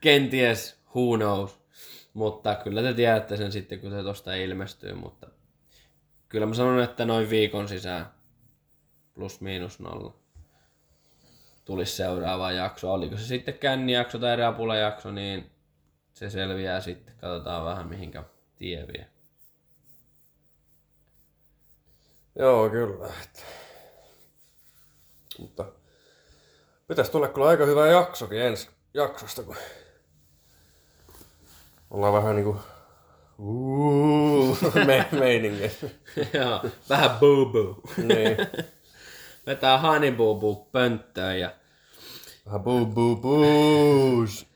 [0.00, 1.58] kenties, who knows.
[2.14, 5.26] Mutta kyllä te tiedätte sen sitten, kun se tosta ilmestyy, mutta
[6.28, 8.06] kyllä mä sanon, että noin viikon sisään
[9.14, 10.14] plus miinus nolla
[11.68, 12.92] tulisi seuraava jakso.
[12.92, 15.50] Oliko se sitten kännijakso tai rapulajakso, niin
[16.14, 17.14] se selviää sitten.
[17.16, 18.24] Katsotaan vähän mihinkä
[18.56, 19.06] tie vie.
[22.38, 23.06] Joo, kyllä.
[23.06, 23.42] Että...
[25.38, 25.64] Mutta
[26.88, 29.56] pitäisi tulla kyllä aika hyvä jaksokin ensi jaksosta, kun
[31.90, 32.56] ollaan vähän niinku
[34.86, 35.86] me, meiningeissä.
[36.32, 38.36] Joo, vähän boo niin.
[39.46, 41.52] Vetää honey boo boo pönttöön ja
[42.46, 44.46] Vähän buu buu buus.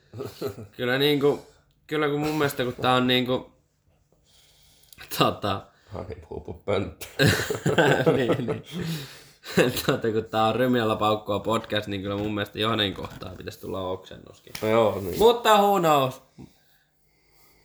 [0.77, 1.47] kyllä niinku,
[1.87, 3.53] kyllä kun mun mielestä kun tää on niinku,
[5.19, 7.07] tota, Hani buu buu pönttö.
[8.17, 8.65] niin, niin.
[9.87, 13.81] tota, kun tää on Rymialla paukkua podcast, niin kyllä mun mielestä johonkin kohtaa pitäisi tulla
[13.81, 14.53] oksennuskin.
[14.63, 15.19] No joo, niin.
[15.19, 16.23] Mutta who knows?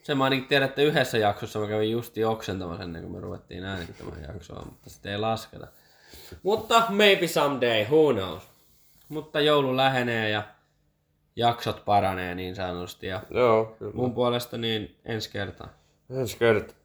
[0.03, 3.63] Se mä ainakin tiedän, että yhdessä jaksossa mä kävin justi oksentamassa ennen kuin me ruvettiin
[3.65, 5.67] äänittämään jaksoa, mutta sitä ei lasketa.
[6.43, 8.43] Mutta maybe someday, who knows?
[9.09, 10.43] Mutta joulu lähenee ja
[11.35, 13.93] jaksot paranee niin sanotusti ja Joo, kyllä.
[13.95, 15.69] mun puolesta niin ensi kertaa.
[16.09, 16.76] Ensi kertaa.